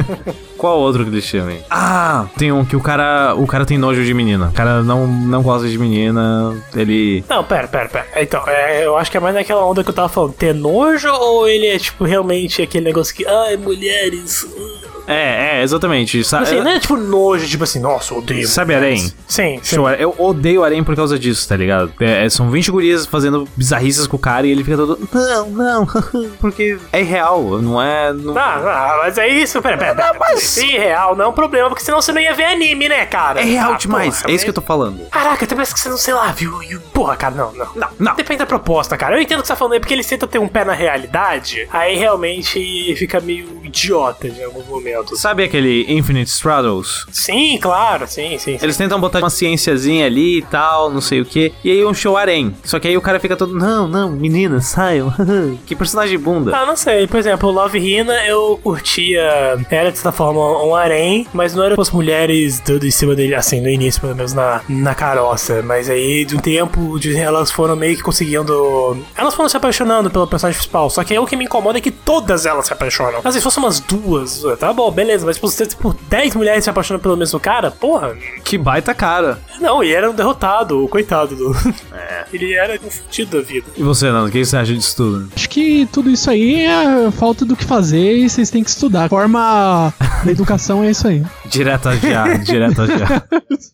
[0.56, 1.58] Qual outro clichê, man?
[1.68, 4.46] Ah, tem um que o cara, o cara tem nojo de menina.
[4.46, 7.22] O cara não, não gosta de menina, ele...
[7.28, 8.06] Não, pera, pera, pera.
[8.16, 10.32] Então, é, eu acho que é mais naquela onda que eu tava falando.
[10.32, 14.44] Ter nojo ou ele é, tipo, realmente aquele negócio que, ai, mulheres.
[14.44, 16.22] uh, É, é, exatamente.
[16.24, 18.46] Sa Assim, não é tipo nojo, tipo assim, nossa, eu odeio.
[18.48, 19.12] Sabe harém?
[19.26, 19.76] Sim, sim.
[19.98, 21.92] Eu odeio Arém por causa disso, tá ligado?
[22.00, 24.98] É, é, são 20 gurias fazendo bizarrices com o cara e ele fica todo.
[25.12, 25.86] Não, não,
[26.40, 28.12] porque é real, não é.
[28.12, 28.36] Não...
[28.36, 30.16] Ah, ah, mas é isso, pera, pera, pera.
[30.18, 33.04] mas- Se real não é um problema, porque senão você não ia ver anime, né,
[33.06, 33.40] cara?
[33.40, 35.06] É real Ah, demais, porra, é isso que eu tô falando.
[35.10, 36.58] Caraca, até parece que você não, sei lá, viu?
[36.92, 37.68] Porra, cara, não, não.
[37.74, 38.14] Não, não.
[38.14, 39.16] Depende da proposta, cara.
[39.16, 40.72] Eu entendo o que você tá falando aí, porque ele tenta ter um pé na
[40.72, 44.93] realidade, aí realmente fica meio idiota em alguns momentos.
[45.16, 47.06] Sabe aquele Infinite Straddles?
[47.10, 48.58] Sim, claro, sim, sim.
[48.58, 48.58] sim.
[48.62, 51.52] Eles tentam botar uma ciênciazinha ali e tal, não sei o que.
[51.62, 52.54] E aí um show harém.
[52.64, 53.54] Só que aí o cara fica todo.
[53.54, 55.12] Não, não, meninas, saiam.
[55.66, 56.56] que personagem bunda.
[56.56, 57.06] Ah, não sei.
[57.06, 59.58] Por exemplo, Love Hina eu curtia.
[59.70, 63.34] Era de certa forma um harém, mas não era as mulheres dando em cima dele,
[63.34, 65.62] assim, no início, pelo menos na, na caroça.
[65.62, 68.98] Mas aí, de um tempo, de, elas foram meio que conseguindo.
[69.16, 70.90] Elas foram se apaixonando pelo personagem principal.
[70.90, 73.20] Só que aí o que me incomoda é que todas elas se apaixonam.
[73.22, 75.26] Mas se fosse umas duas, tá bom, beleza.
[75.26, 78.16] Mas se você por 10 mulheres se apaixonam pelo mesmo cara, porra.
[78.44, 79.38] Que baita cara.
[79.60, 81.52] Não, e era um derrotado, o coitado do.
[81.92, 82.24] É.
[82.32, 83.66] Ele era confundido da vida.
[83.76, 85.28] E você, Nando, o que você acha disso tudo?
[85.34, 89.04] Acho que tudo isso aí é falta do que fazer e vocês têm que estudar.
[89.04, 89.92] A forma
[90.24, 91.24] da educação é isso aí.
[91.46, 93.22] Direta já, direta já.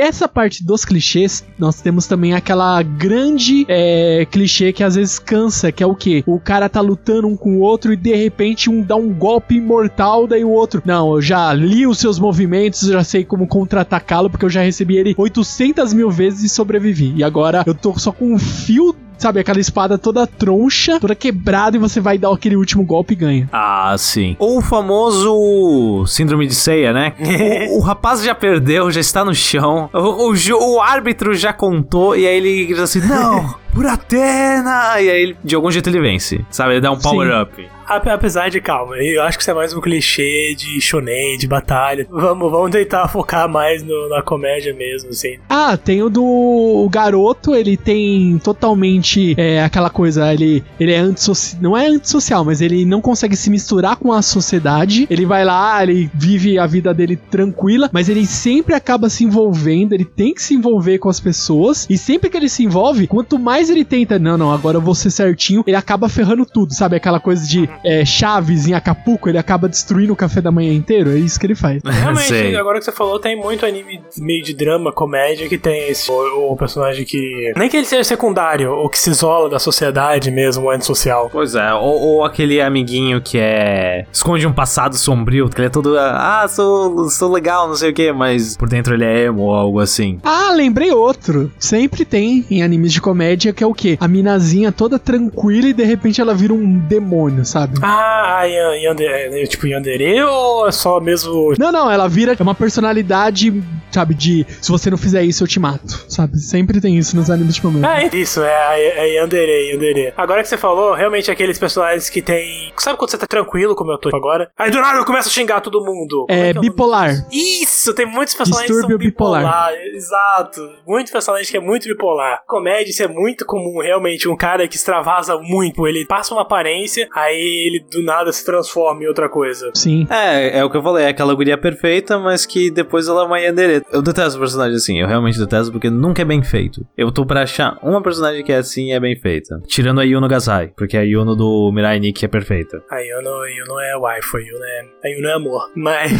[0.00, 5.70] Essa parte dos clichês, nós temos também aquela grande é, clichê que às vezes cansa,
[5.70, 6.24] que é o que?
[6.26, 9.60] O cara tá lutando um com o outro e de repente um dá um golpe
[9.60, 10.80] mortal, daí o outro.
[10.86, 14.96] Não, eu já li os seus movimentos, já sei como contra-atacá-lo, porque eu já recebi
[14.96, 17.12] ele 800 mil vezes e sobrevivi.
[17.16, 18.96] E agora eu tô só com um fio.
[19.20, 23.16] Sabe, aquela espada toda troncha, toda quebrada, e você vai dar aquele último golpe e
[23.16, 23.48] ganha.
[23.52, 24.34] Ah, sim.
[24.38, 27.12] Ou o famoso síndrome de ceia, né?
[27.70, 29.90] o, o rapaz já perdeu, já está no chão.
[29.92, 35.00] O, o, ju- o árbitro já contou e aí ele grita assim: Não, por Atena!
[35.00, 36.44] E aí, ele- de algum jeito, ele vence.
[36.50, 36.74] Sabe?
[36.74, 37.68] Ele dá um power up.
[37.86, 41.48] Ape- Apesar de, calma, eu acho que isso é mais um clichê de shonen, de
[41.48, 42.06] batalha.
[42.08, 45.38] Vamos, vamos tentar focar mais no- na comédia mesmo, assim.
[45.48, 50.98] Ah, tem o do o garoto, ele tem totalmente é, aquela coisa, ele, ele é
[50.98, 55.08] antissocial, não é antissocial, mas ele não consegue se misturar com a sociedade.
[55.10, 59.94] Ele vai lá, ele vive a vida dele tranquila, mas ele sempre acaba se envolvendo,
[59.94, 63.36] ele tem que se envolver com as pessoas, e sempre que ele se envolve, quanto
[63.36, 66.96] mais ele tenta, não, não, agora eu vou ser certinho, ele acaba ferrando tudo, sabe?
[66.96, 71.10] Aquela coisa de é, Chaves em Acapulco, ele acaba destruindo o café da manhã inteiro,
[71.10, 71.82] é isso que ele faz.
[71.84, 72.56] Realmente, Sei.
[72.56, 76.52] agora que você falou, tem muito anime meio de drama, comédia, que tem esse o,
[76.52, 77.52] o personagem que.
[77.56, 81.28] Nem que ele seja secundário, ou que se isola da sociedade mesmo, o antissocial.
[81.30, 84.06] Pois é, ou, ou aquele amiguinho que é.
[84.12, 85.98] esconde um passado sombrio, que ele é todo.
[85.98, 89.54] Ah, sou, sou legal, não sei o que, mas por dentro ele é emo ou
[89.54, 90.18] algo assim.
[90.24, 91.50] Ah, lembrei outro.
[91.58, 93.96] Sempre tem em animes de comédia que é o quê?
[94.00, 97.78] A minazinha toda tranquila e de repente ela vira um demônio, sabe?
[97.82, 101.54] Ah, Yan- Yandere, é tipo Yandere ou é só mesmo.
[101.58, 105.58] Não, não, ela vira uma personalidade, sabe, de se você não fizer isso eu te
[105.60, 106.38] mato, sabe?
[106.38, 107.60] Sempre tem isso nos animes de.
[107.84, 110.12] Ah, é isso, é, é, é Yandere, Yandere.
[110.16, 112.72] Agora que você falou, realmente aqueles personagens que tem.
[112.78, 114.50] Sabe quando você tá tranquilo, como eu tô agora?
[114.58, 116.26] Aí do nada eu começo a xingar todo mundo.
[116.28, 117.26] É que o nome bipolar.
[117.30, 119.42] Isso, tem muitos personagens que Distúrbio são bipolar.
[119.42, 119.72] bipolar.
[119.94, 120.60] Exato.
[120.86, 122.42] Muitos personagens que é muito bipolar.
[122.46, 124.28] Comédia, isso é muito comum, realmente.
[124.28, 125.86] Um cara que extravasa muito.
[125.86, 129.70] Ele passa uma aparência, aí ele do nada se transforma em outra coisa.
[129.74, 130.06] Sim.
[130.10, 133.26] É, é o que eu falei, é aquela guria perfeita, mas que depois ela é
[133.26, 133.82] uma yandere.
[133.92, 136.86] Eu detesto personagem assim, eu realmente detesto porque nunca é bem feito.
[136.96, 139.60] Eu tô pra achar uma personagem que é assim e é bem feita.
[139.66, 142.82] Tirando a Yuno Gazai, porque a Yuno do Mirai Nikki é perfeita.
[142.90, 145.70] A Yuno, Yuno é waifu, a Yuno é, a Yuno é amor.
[145.74, 146.12] Mas,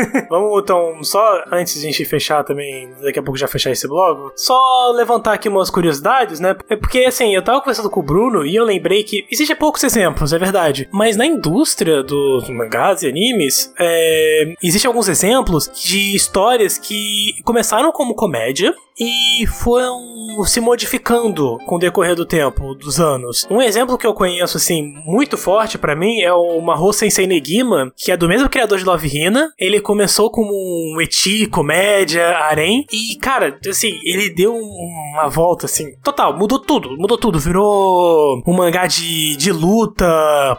[0.28, 3.86] vamos então, só antes de a gente fechar também, daqui a pouco já fechar esse
[3.88, 6.54] blog, só levantar aqui umas curiosidades, né?
[6.68, 9.82] É porque, assim, eu tava conversando com o Bruno e eu lembrei que existem poucos
[9.84, 10.88] exemplos, é verdade.
[10.92, 17.92] Mas na indústria dos mangás e animes, é, existem alguns exemplos de histórias que começaram
[17.92, 20.10] como comédia e foram
[20.44, 23.46] se modificando com o decorrer do tempo, dos anos.
[23.50, 27.92] Um exemplo que eu conheço, assim, muito forte pra mim é o Mahou Sensei Negima,
[27.96, 29.50] que é do mesmo criador de Love Hina.
[29.58, 35.66] Ele começou como um eti, comédia, harém, e, cara, assim, ele deu um- uma volta,
[35.66, 40.06] assim, total, mudou tudo, mudou tudo, virou um mangá de, de luta,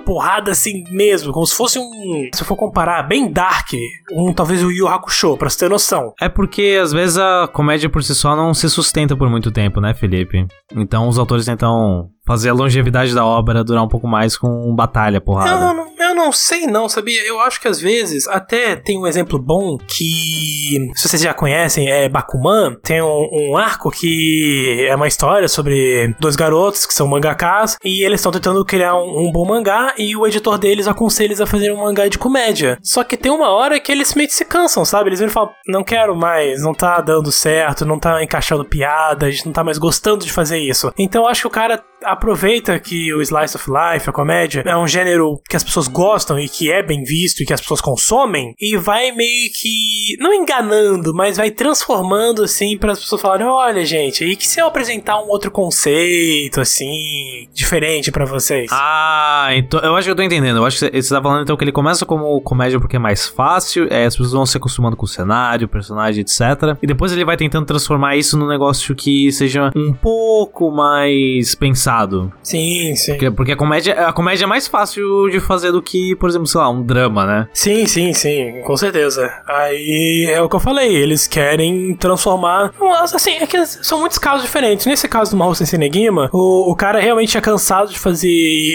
[0.05, 3.69] porrada, assim, mesmo, como se fosse um, se eu for comparar, bem dark,
[4.11, 6.13] um, talvez o Yu Hakusho, pra você ter noção.
[6.19, 9.79] É porque às vezes a comédia por si só não se sustenta por muito tempo,
[9.79, 10.45] né, Felipe?
[10.75, 15.19] Então os autores tentam fazer a longevidade da obra durar um pouco mais com batalha,
[15.19, 15.65] porrada.
[15.65, 17.21] Eu não, eu não sei não, sabia?
[17.27, 21.89] Eu acho que às vezes, até tem um exemplo bom que, se vocês já conhecem,
[21.89, 27.05] é Bakuman, tem um, um arco que é uma história sobre dois garotos que são
[27.05, 31.31] mangakas e eles estão tentando criar um, um, bom mangá e o editor deles aconselha
[31.31, 32.77] eles a fazer um mangá de comédia.
[32.81, 35.09] Só que tem uma hora que eles meio que se cansam, sabe?
[35.09, 39.25] Eles viram e falam, não quero mais, não tá dando certo, não tá encaixando piada,
[39.25, 40.93] a gente não tá mais gostando de fazer isso.
[40.97, 44.75] Então eu acho que o cara aproveita que o Slice of Life, a comédia, é
[44.75, 47.81] um gênero que as pessoas gostam e que é bem visto e que as pessoas
[47.81, 53.45] consomem, e vai meio que, não enganando, mas vai transformando assim para as pessoas falarem:
[53.45, 58.69] olha, gente, e que se eu apresentar um outro conceito, assim, diferente para vocês?
[58.71, 60.57] Ah, então eu acho que eu tô entendendo.
[60.57, 63.27] Eu acho que você tá falando então que ele começa como comédia porque é mais
[63.27, 66.77] fácil, é, as pessoas vão se acostumando com o cenário, o personagem, etc.
[66.81, 71.90] E depois ele vai tentando transformar isso num negócio que seja um pouco mais pensado
[71.91, 72.31] engraçado.
[72.41, 73.11] Sim, sim.
[73.11, 76.47] Porque, porque, a, comédia, a comédia é mais fácil de fazer do que, por exemplo,
[76.47, 77.47] sei lá, um drama, né?
[77.53, 79.31] Sim, sim, sim, com certeza.
[79.47, 82.71] Aí é o que eu falei, eles querem transformar.
[83.01, 84.85] Assim, é que são muitos casos diferentes.
[84.85, 88.29] Nesse caso do Mahou Sensei Negima, o, o cara realmente é cansado de fazer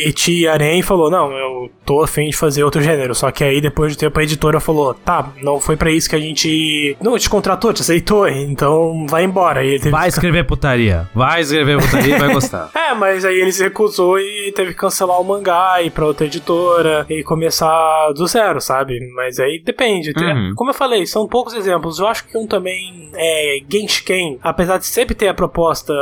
[0.06, 3.14] Eti e Arém e falou: Não, eu tô afim de fazer outro gênero.
[3.14, 6.16] Só que aí depois de tempo a editora falou: Tá, não foi para isso que
[6.16, 6.96] a gente.
[7.00, 9.60] Não, te contratou, te aceitou, então vai embora.
[9.90, 11.08] Vai escrever putaria.
[11.14, 12.70] Vai escrever putaria e vai gostar.
[12.74, 16.04] é, mas mas aí ele se recusou e teve que cancelar o mangá, ir pra
[16.04, 18.98] outra editora e começar do zero, sabe?
[19.14, 20.12] Mas aí depende.
[20.16, 20.52] Uhum.
[20.56, 22.00] Como eu falei, são poucos exemplos.
[22.00, 25.94] Eu acho que um também é Genshiken, apesar de sempre ter a proposta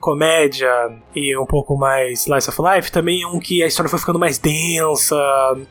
[0.00, 0.68] comédia
[1.14, 4.18] e um pouco mais slice of life, também é um que a história foi ficando
[4.18, 5.16] mais densa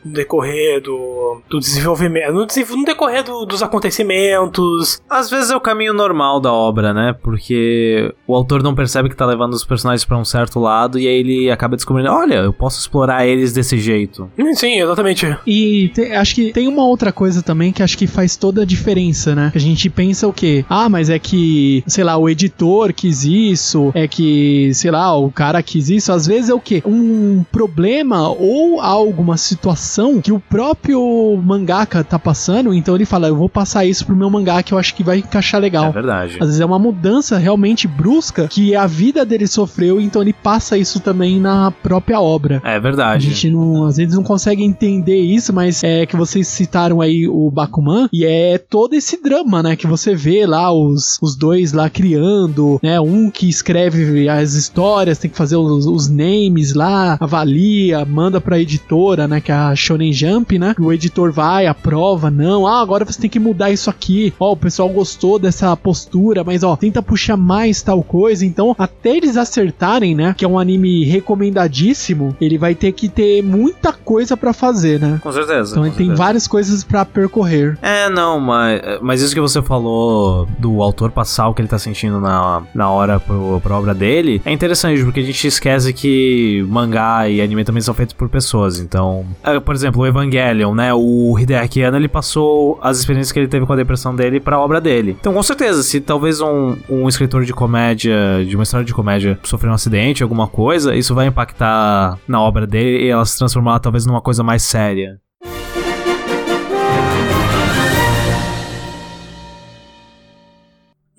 [0.02, 5.02] no decorrer do, do desenvolvimento, no, no decorrer do, dos acontecimentos.
[5.10, 7.14] Às vezes é o caminho normal da obra, né?
[7.22, 10.98] Porque o autor não percebe que tá levando os personagens para um certo lado lado
[10.98, 14.30] e aí ele acaba descobrindo, olha, eu posso explorar eles desse jeito.
[14.54, 15.36] Sim, exatamente.
[15.46, 18.64] E te, acho que tem uma outra coisa também que acho que faz toda a
[18.64, 19.52] diferença, né?
[19.54, 20.64] A gente pensa o quê?
[20.68, 25.30] Ah, mas é que, sei lá, o editor quis isso, é que, sei lá, o
[25.30, 26.12] cara quis isso.
[26.12, 26.82] Às vezes é o quê?
[26.86, 33.36] Um problema ou alguma situação que o próprio mangaka tá passando, então ele fala, eu
[33.36, 35.86] vou passar isso pro meu mangá que eu acho que vai encaixar legal.
[35.86, 36.34] É verdade.
[36.40, 40.59] Às vezes é uma mudança realmente brusca que a vida dele sofreu, então ele passa
[40.76, 42.60] isso também na própria obra.
[42.64, 43.26] É verdade.
[43.26, 47.28] A gente não, às vezes não consegue entender isso, mas é que vocês citaram aí
[47.28, 51.72] o Bakuman e é todo esse drama, né, que você vê lá os, os dois
[51.72, 57.16] lá criando, né, um que escreve as histórias, tem que fazer os, os names lá,
[57.20, 62.30] avalia, manda pra editora, né, que é a Shonen Jump, né, o editor vai, aprova,
[62.30, 66.44] não, ah, agora você tem que mudar isso aqui, ó, o pessoal gostou dessa postura,
[66.44, 70.58] mas ó, tenta puxar mais tal coisa, então até eles acertarem, né, que é um
[70.58, 75.20] anime recomendadíssimo, ele vai ter que ter muita coisa para fazer, né?
[75.22, 75.70] Com certeza.
[75.72, 76.10] Então com ele certeza.
[76.10, 77.78] tem várias coisas para percorrer.
[77.82, 81.78] É, não, mas, mas isso que você falou do autor passar o que ele tá
[81.78, 86.64] sentindo na, na hora pro, pra obra dele é interessante, porque a gente esquece que
[86.68, 88.78] mangá e anime também são feitos por pessoas.
[88.78, 90.92] Então, é, por exemplo, o Evangelion, né?
[90.94, 94.58] O Hideaki Anno, ele passou as experiências que ele teve com a depressão dele pra
[94.58, 95.16] obra dele.
[95.20, 99.38] Então, com certeza, se talvez um, um escritor de comédia, de uma história de comédia,
[99.42, 103.36] sofreu um acidente, alguma alguma coisa, isso vai impactar na obra dele e ela se
[103.36, 105.20] transformar talvez numa coisa mais séria.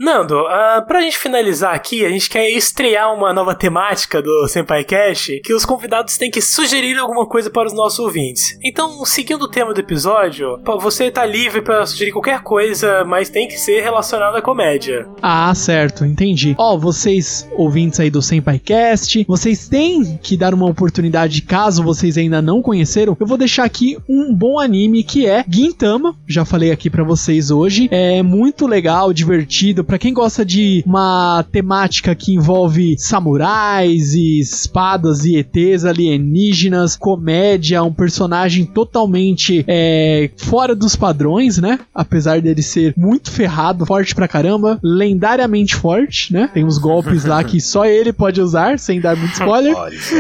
[0.01, 4.83] Nando, uh, pra gente finalizar aqui, a gente quer estrear uma nova temática do Senpai
[4.83, 8.57] Cash, que os convidados têm que sugerir alguma coisa para os nossos ouvintes.
[8.63, 13.47] Então, seguindo o tema do episódio, você tá livre para sugerir qualquer coisa, mas tem
[13.47, 15.07] que ser relacionado à comédia.
[15.21, 16.55] Ah, certo, entendi.
[16.57, 21.83] Ó, oh, vocês ouvintes aí do Senpai Cast, vocês têm que dar uma oportunidade caso
[21.83, 23.15] vocês ainda não conheceram.
[23.19, 27.51] Eu vou deixar aqui um bom anime que é Gintama, já falei aqui para vocês
[27.51, 27.87] hoje.
[27.91, 35.25] É muito legal, divertido para quem gosta de uma temática que envolve samurais e espadas
[35.25, 41.77] e ETs alienígenas, comédia, um personagem totalmente é, fora dos padrões, né?
[41.93, 46.49] Apesar dele ser muito ferrado, forte pra caramba, lendariamente forte, né?
[46.53, 49.75] Tem uns golpes lá que só ele pode usar, sem dar muito spoiler.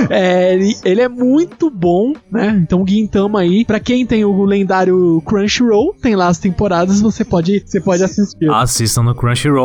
[0.09, 2.59] É, ele, ele, é muito bom, né?
[2.61, 7.63] Então Gintama aí, pra quem tem o lendário Crunchyroll, tem lá as temporadas, você pode,
[7.65, 8.49] você pode assistir.
[8.49, 9.60] Assistam no Crunchyroll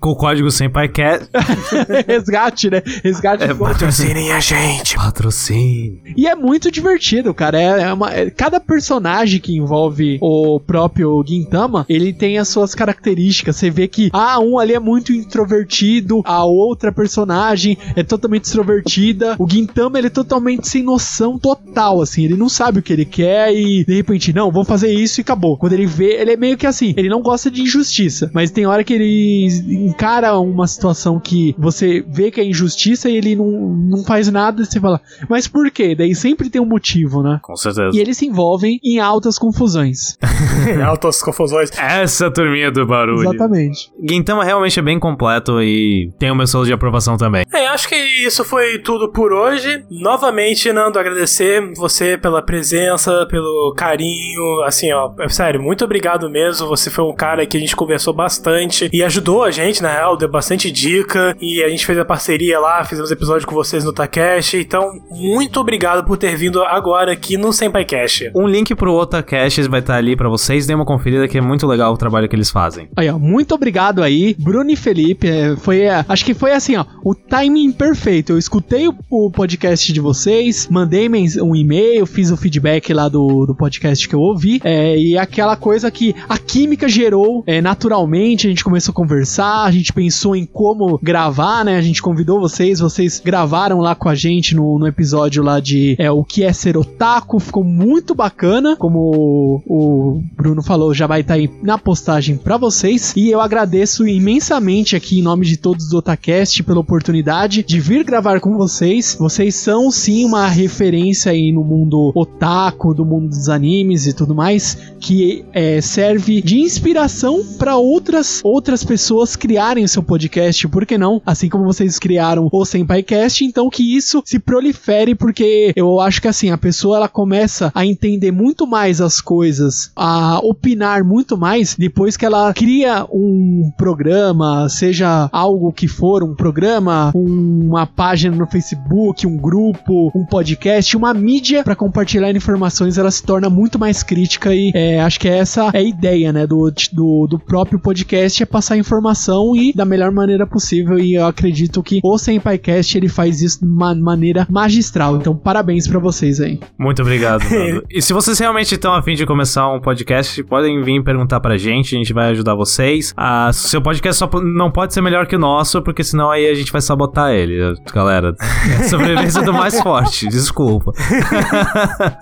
[0.00, 1.28] Com o código SenpaiCast.
[2.06, 2.82] Resgate, né?
[3.02, 3.44] Resgate.
[3.44, 4.96] É, Patrocinem a gente.
[4.96, 6.00] Patrocínio.
[6.16, 7.60] E é muito divertido, cara.
[7.60, 12.74] É, é uma, é- cada personagem que envolve o próprio Gintama, ele tem as suas
[12.74, 13.56] características.
[13.56, 19.36] Você vê que, ah, um ali é muito introvertido, a outra personagem é totalmente extrovertida.
[19.38, 22.24] O Gintama, ele é totalmente sem noção total, assim.
[22.24, 25.22] Ele não sabe o que ele quer e, de repente, não, vou fazer isso e
[25.22, 25.56] acabou.
[25.56, 28.30] Quando ele vê, ele é meio que assim, ele não gosta de injustiça.
[28.32, 29.31] Mas tem hora que ele
[29.68, 34.62] encara uma situação que você vê que é injustiça e ele não, não faz nada
[34.62, 35.94] e você fala, mas por quê?
[35.94, 37.38] Daí sempre tem um motivo, né?
[37.42, 37.90] Com certeza.
[37.96, 40.18] E eles se envolvem em altas confusões.
[40.84, 41.70] Altas confusões.
[41.78, 43.28] Essa turminha do barulho.
[43.28, 43.90] Exatamente.
[44.02, 47.44] Gintama realmente é bem completo e tem o meu selo de aprovação também.
[47.52, 49.84] É, acho que isso foi tudo por hoje.
[49.90, 54.62] Novamente, Nando, agradecer você pela presença, pelo carinho.
[54.64, 56.66] Assim, ó, é sério, muito obrigado mesmo.
[56.68, 60.16] Você foi um cara que a gente conversou bastante e ajudou a gente, na real,
[60.16, 61.36] deu bastante dica.
[61.40, 64.58] E a gente fez a parceria lá, fizemos episódio com vocês no Takeshi.
[64.58, 68.24] Então, muito obrigado por ter vindo agora aqui no Senpai Cash.
[68.34, 70.66] Um link pro Otacast vai estar ali pra vocês.
[70.66, 72.88] Dê uma conferida que é muito legal o trabalho que eles fazem.
[72.96, 75.28] Aí, ó, muito obrigado aí, Bruno e Felipe.
[75.28, 78.32] é, Foi, é, acho que foi assim, ó, o timing perfeito.
[78.32, 81.08] Eu escutei o, o podcast de vocês, mandei
[81.42, 85.56] um e-mail, fiz o feedback lá do, do podcast que eu ouvi, é, e aquela
[85.56, 88.46] coisa que a química gerou é, naturalmente.
[88.46, 91.76] A gente começou a conversar, a gente pensou em como gravar, né?
[91.76, 95.96] A gente convidou vocês, vocês gravaram lá com a gente no, no episódio lá de
[95.98, 97.40] é, o que é ser otaku.
[97.40, 103.12] Ficou muito bacana, como o, Bruno falou, já vai estar aí na postagem pra vocês.
[103.16, 108.04] E eu agradeço imensamente aqui em nome de todos do Otacast pela oportunidade de vir
[108.04, 109.16] gravar com vocês.
[109.18, 114.32] Vocês são sim uma referência aí no mundo otaku, do mundo dos animes e tudo
[114.32, 118.91] mais, que é, serve de inspiração para outras outras pessoas
[119.36, 121.20] criarem o seu podcast, por que não?
[121.24, 126.28] Assim como vocês criaram o SenpaiCast, então que isso se prolifere, porque eu acho que
[126.28, 131.74] assim, a pessoa ela começa a entender muito mais as coisas, a opinar muito mais
[131.76, 138.46] depois que ela cria um programa, seja algo que for, um programa, uma página no
[138.46, 144.02] Facebook, um grupo, um podcast, uma mídia para compartilhar informações, ela se torna muito mais
[144.02, 148.42] crítica e é, acho que essa é a ideia, né, do, do, do próprio podcast
[148.42, 153.08] é passar informação e da melhor maneira possível e eu acredito que o SenpaiCast ele
[153.08, 156.60] faz isso de uma maneira magistral, então parabéns pra vocês aí.
[156.78, 157.84] Muito obrigado, Nando.
[157.90, 161.94] E se vocês realmente estão afim de começar um podcast, podem vir perguntar pra gente,
[161.94, 163.12] a gente vai ajudar vocês.
[163.16, 166.54] Ah, seu podcast só não pode ser melhor que o nosso, porque senão aí a
[166.54, 167.74] gente vai sabotar ele.
[167.94, 168.34] Galera,
[168.80, 170.92] é sobrevivência do mais forte, desculpa.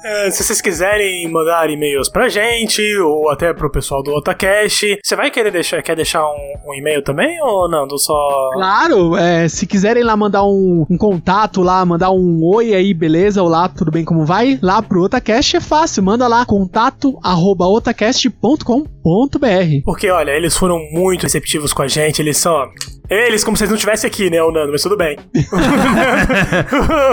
[0.03, 5.17] É, se vocês quiserem mandar e-mails pra gente, ou até pro pessoal do Otacast, você
[5.17, 7.87] vai querer deixar, quer deixar um, um e-mail também, ou não?
[7.87, 8.51] Do só...
[8.53, 13.43] Claro, é, se quiserem lá mandar um, um contato lá, mandar um oi aí, beleza?
[13.43, 14.59] Olá, tudo bem, como vai?
[14.63, 17.67] Lá pro Otacast é fácil, manda lá contato arroba
[19.05, 19.85] otacast.com.br.
[19.85, 22.71] Porque, olha, eles foram muito receptivos com a gente, eles são...
[23.09, 25.19] Eles, como se eles não estivessem aqui, né, o Nando, mas tudo bem.
[25.53, 25.57] o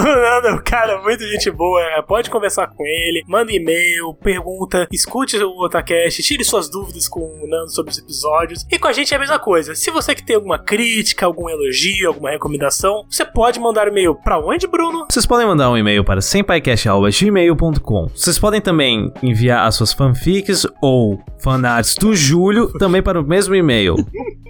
[0.03, 1.81] Nando, cara, muito gente boa.
[2.07, 7.47] Pode conversar com ele, manda e-mail, pergunta, escute o Otacast, tire suas dúvidas com o
[7.49, 8.63] Nando sobre os episódios.
[8.71, 9.73] E com a gente é a mesma coisa.
[9.73, 14.37] Se você que tem alguma crítica, algum elogio, alguma recomendação, você pode mandar e-mail pra
[14.37, 15.07] onde, Bruno?
[15.09, 18.07] Vocês podem mandar um e-mail para sempaicast.gmail.com.
[18.09, 21.19] Vocês podem também enviar as suas fanfics ou
[21.99, 23.95] do Júlio também para o mesmo e-mail.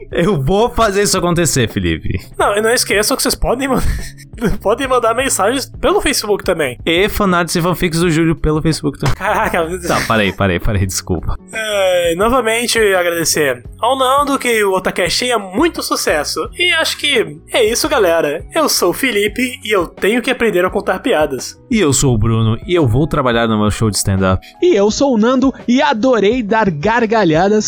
[0.10, 2.18] Eu vou fazer isso acontecer, Felipe.
[2.40, 3.82] Não, e não esqueçam que vocês podem, man-
[4.62, 6.78] podem mandar mensagens pelo Facebook também.
[6.86, 9.16] E fanarts e fanfics do Júlio pelo Facebook também.
[9.16, 11.36] Caraca, Tá, parei, parei, parei, desculpa.
[11.52, 16.40] É, novamente agradecer ao Nando que o Otacast tenha muito sucesso.
[16.58, 18.46] E acho que é isso, galera.
[18.56, 21.62] Eu sou o Felipe e eu tenho que aprender a contar piadas.
[21.70, 24.42] E eu sou o Bruno e eu vou trabalhar no meu show de stand-up.
[24.64, 27.17] E eu sou o Nando e adorei dar gargalhadas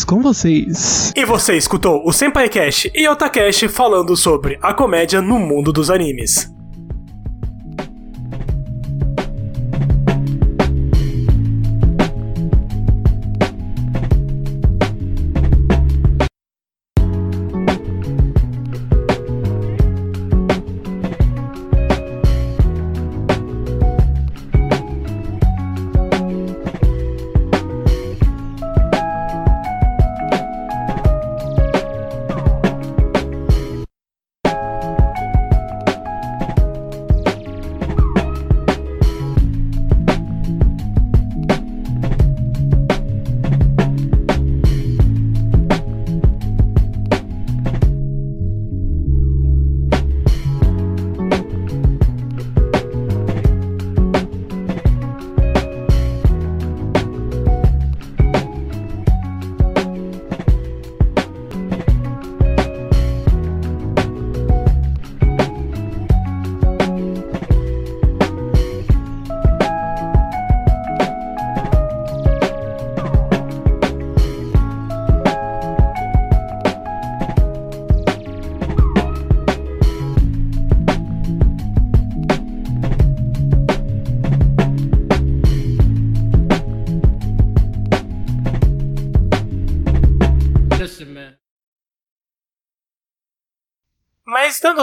[0.04, 1.12] com vocês.
[1.16, 5.90] E você escutou o Senpai Cast e Otacast falando sobre a comédia no mundo dos
[5.90, 6.48] animes.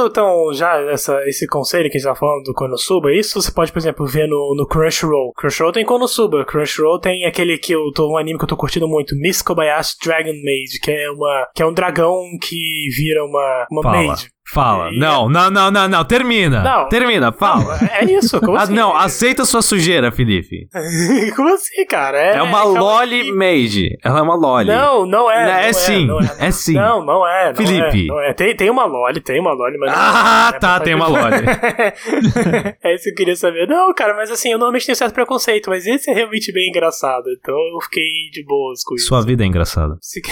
[0.06, 3.72] Então já essa, esse conselho que a gente tá falando do Konosuba, isso você pode,
[3.72, 5.34] por exemplo, ver no, no Crunchyroll.
[5.36, 8.88] Crunchyroll tem Konosuba, Crunchyroll tem aquele que eu tô um anime que eu tô curtindo
[8.88, 13.68] muito, Miss Kobayashi Dragon Maid, que é uma que é um dragão que vira uma
[13.72, 13.98] uma Fala.
[13.98, 14.30] maid.
[14.54, 14.90] Fala.
[14.92, 16.06] E- Não, não, não, não, não.
[16.06, 16.62] Termina.
[16.64, 16.90] Não.
[16.90, 17.78] Termina, fala.
[17.92, 18.74] É isso, como Ah, assim?
[18.74, 20.68] não, aceita sua sujeira, Felipe.
[21.36, 22.18] como assim, cara?
[22.18, 23.98] É, uma calma loli maid.
[24.04, 24.68] Ela é uma loli.
[24.68, 25.46] Não, não é.
[25.46, 26.74] Não, é não sim, não é sim.
[26.74, 27.48] Não, não é.
[27.50, 28.04] Não Felipe.
[28.06, 28.34] É, não é.
[28.34, 29.92] Tem, tem uma Loli, tem uma Loli, mas.
[29.96, 31.46] Ah, não é tá, tem uma Loli.
[32.84, 33.68] é isso que eu queria saber.
[33.68, 37.26] Não, cara, mas assim, eu normalmente tenho certo preconceito, mas esse é realmente bem engraçado.
[37.40, 39.08] Então eu fiquei de boas com isso.
[39.08, 39.98] Sua vida é engraçada.
[40.02, 40.22] Se-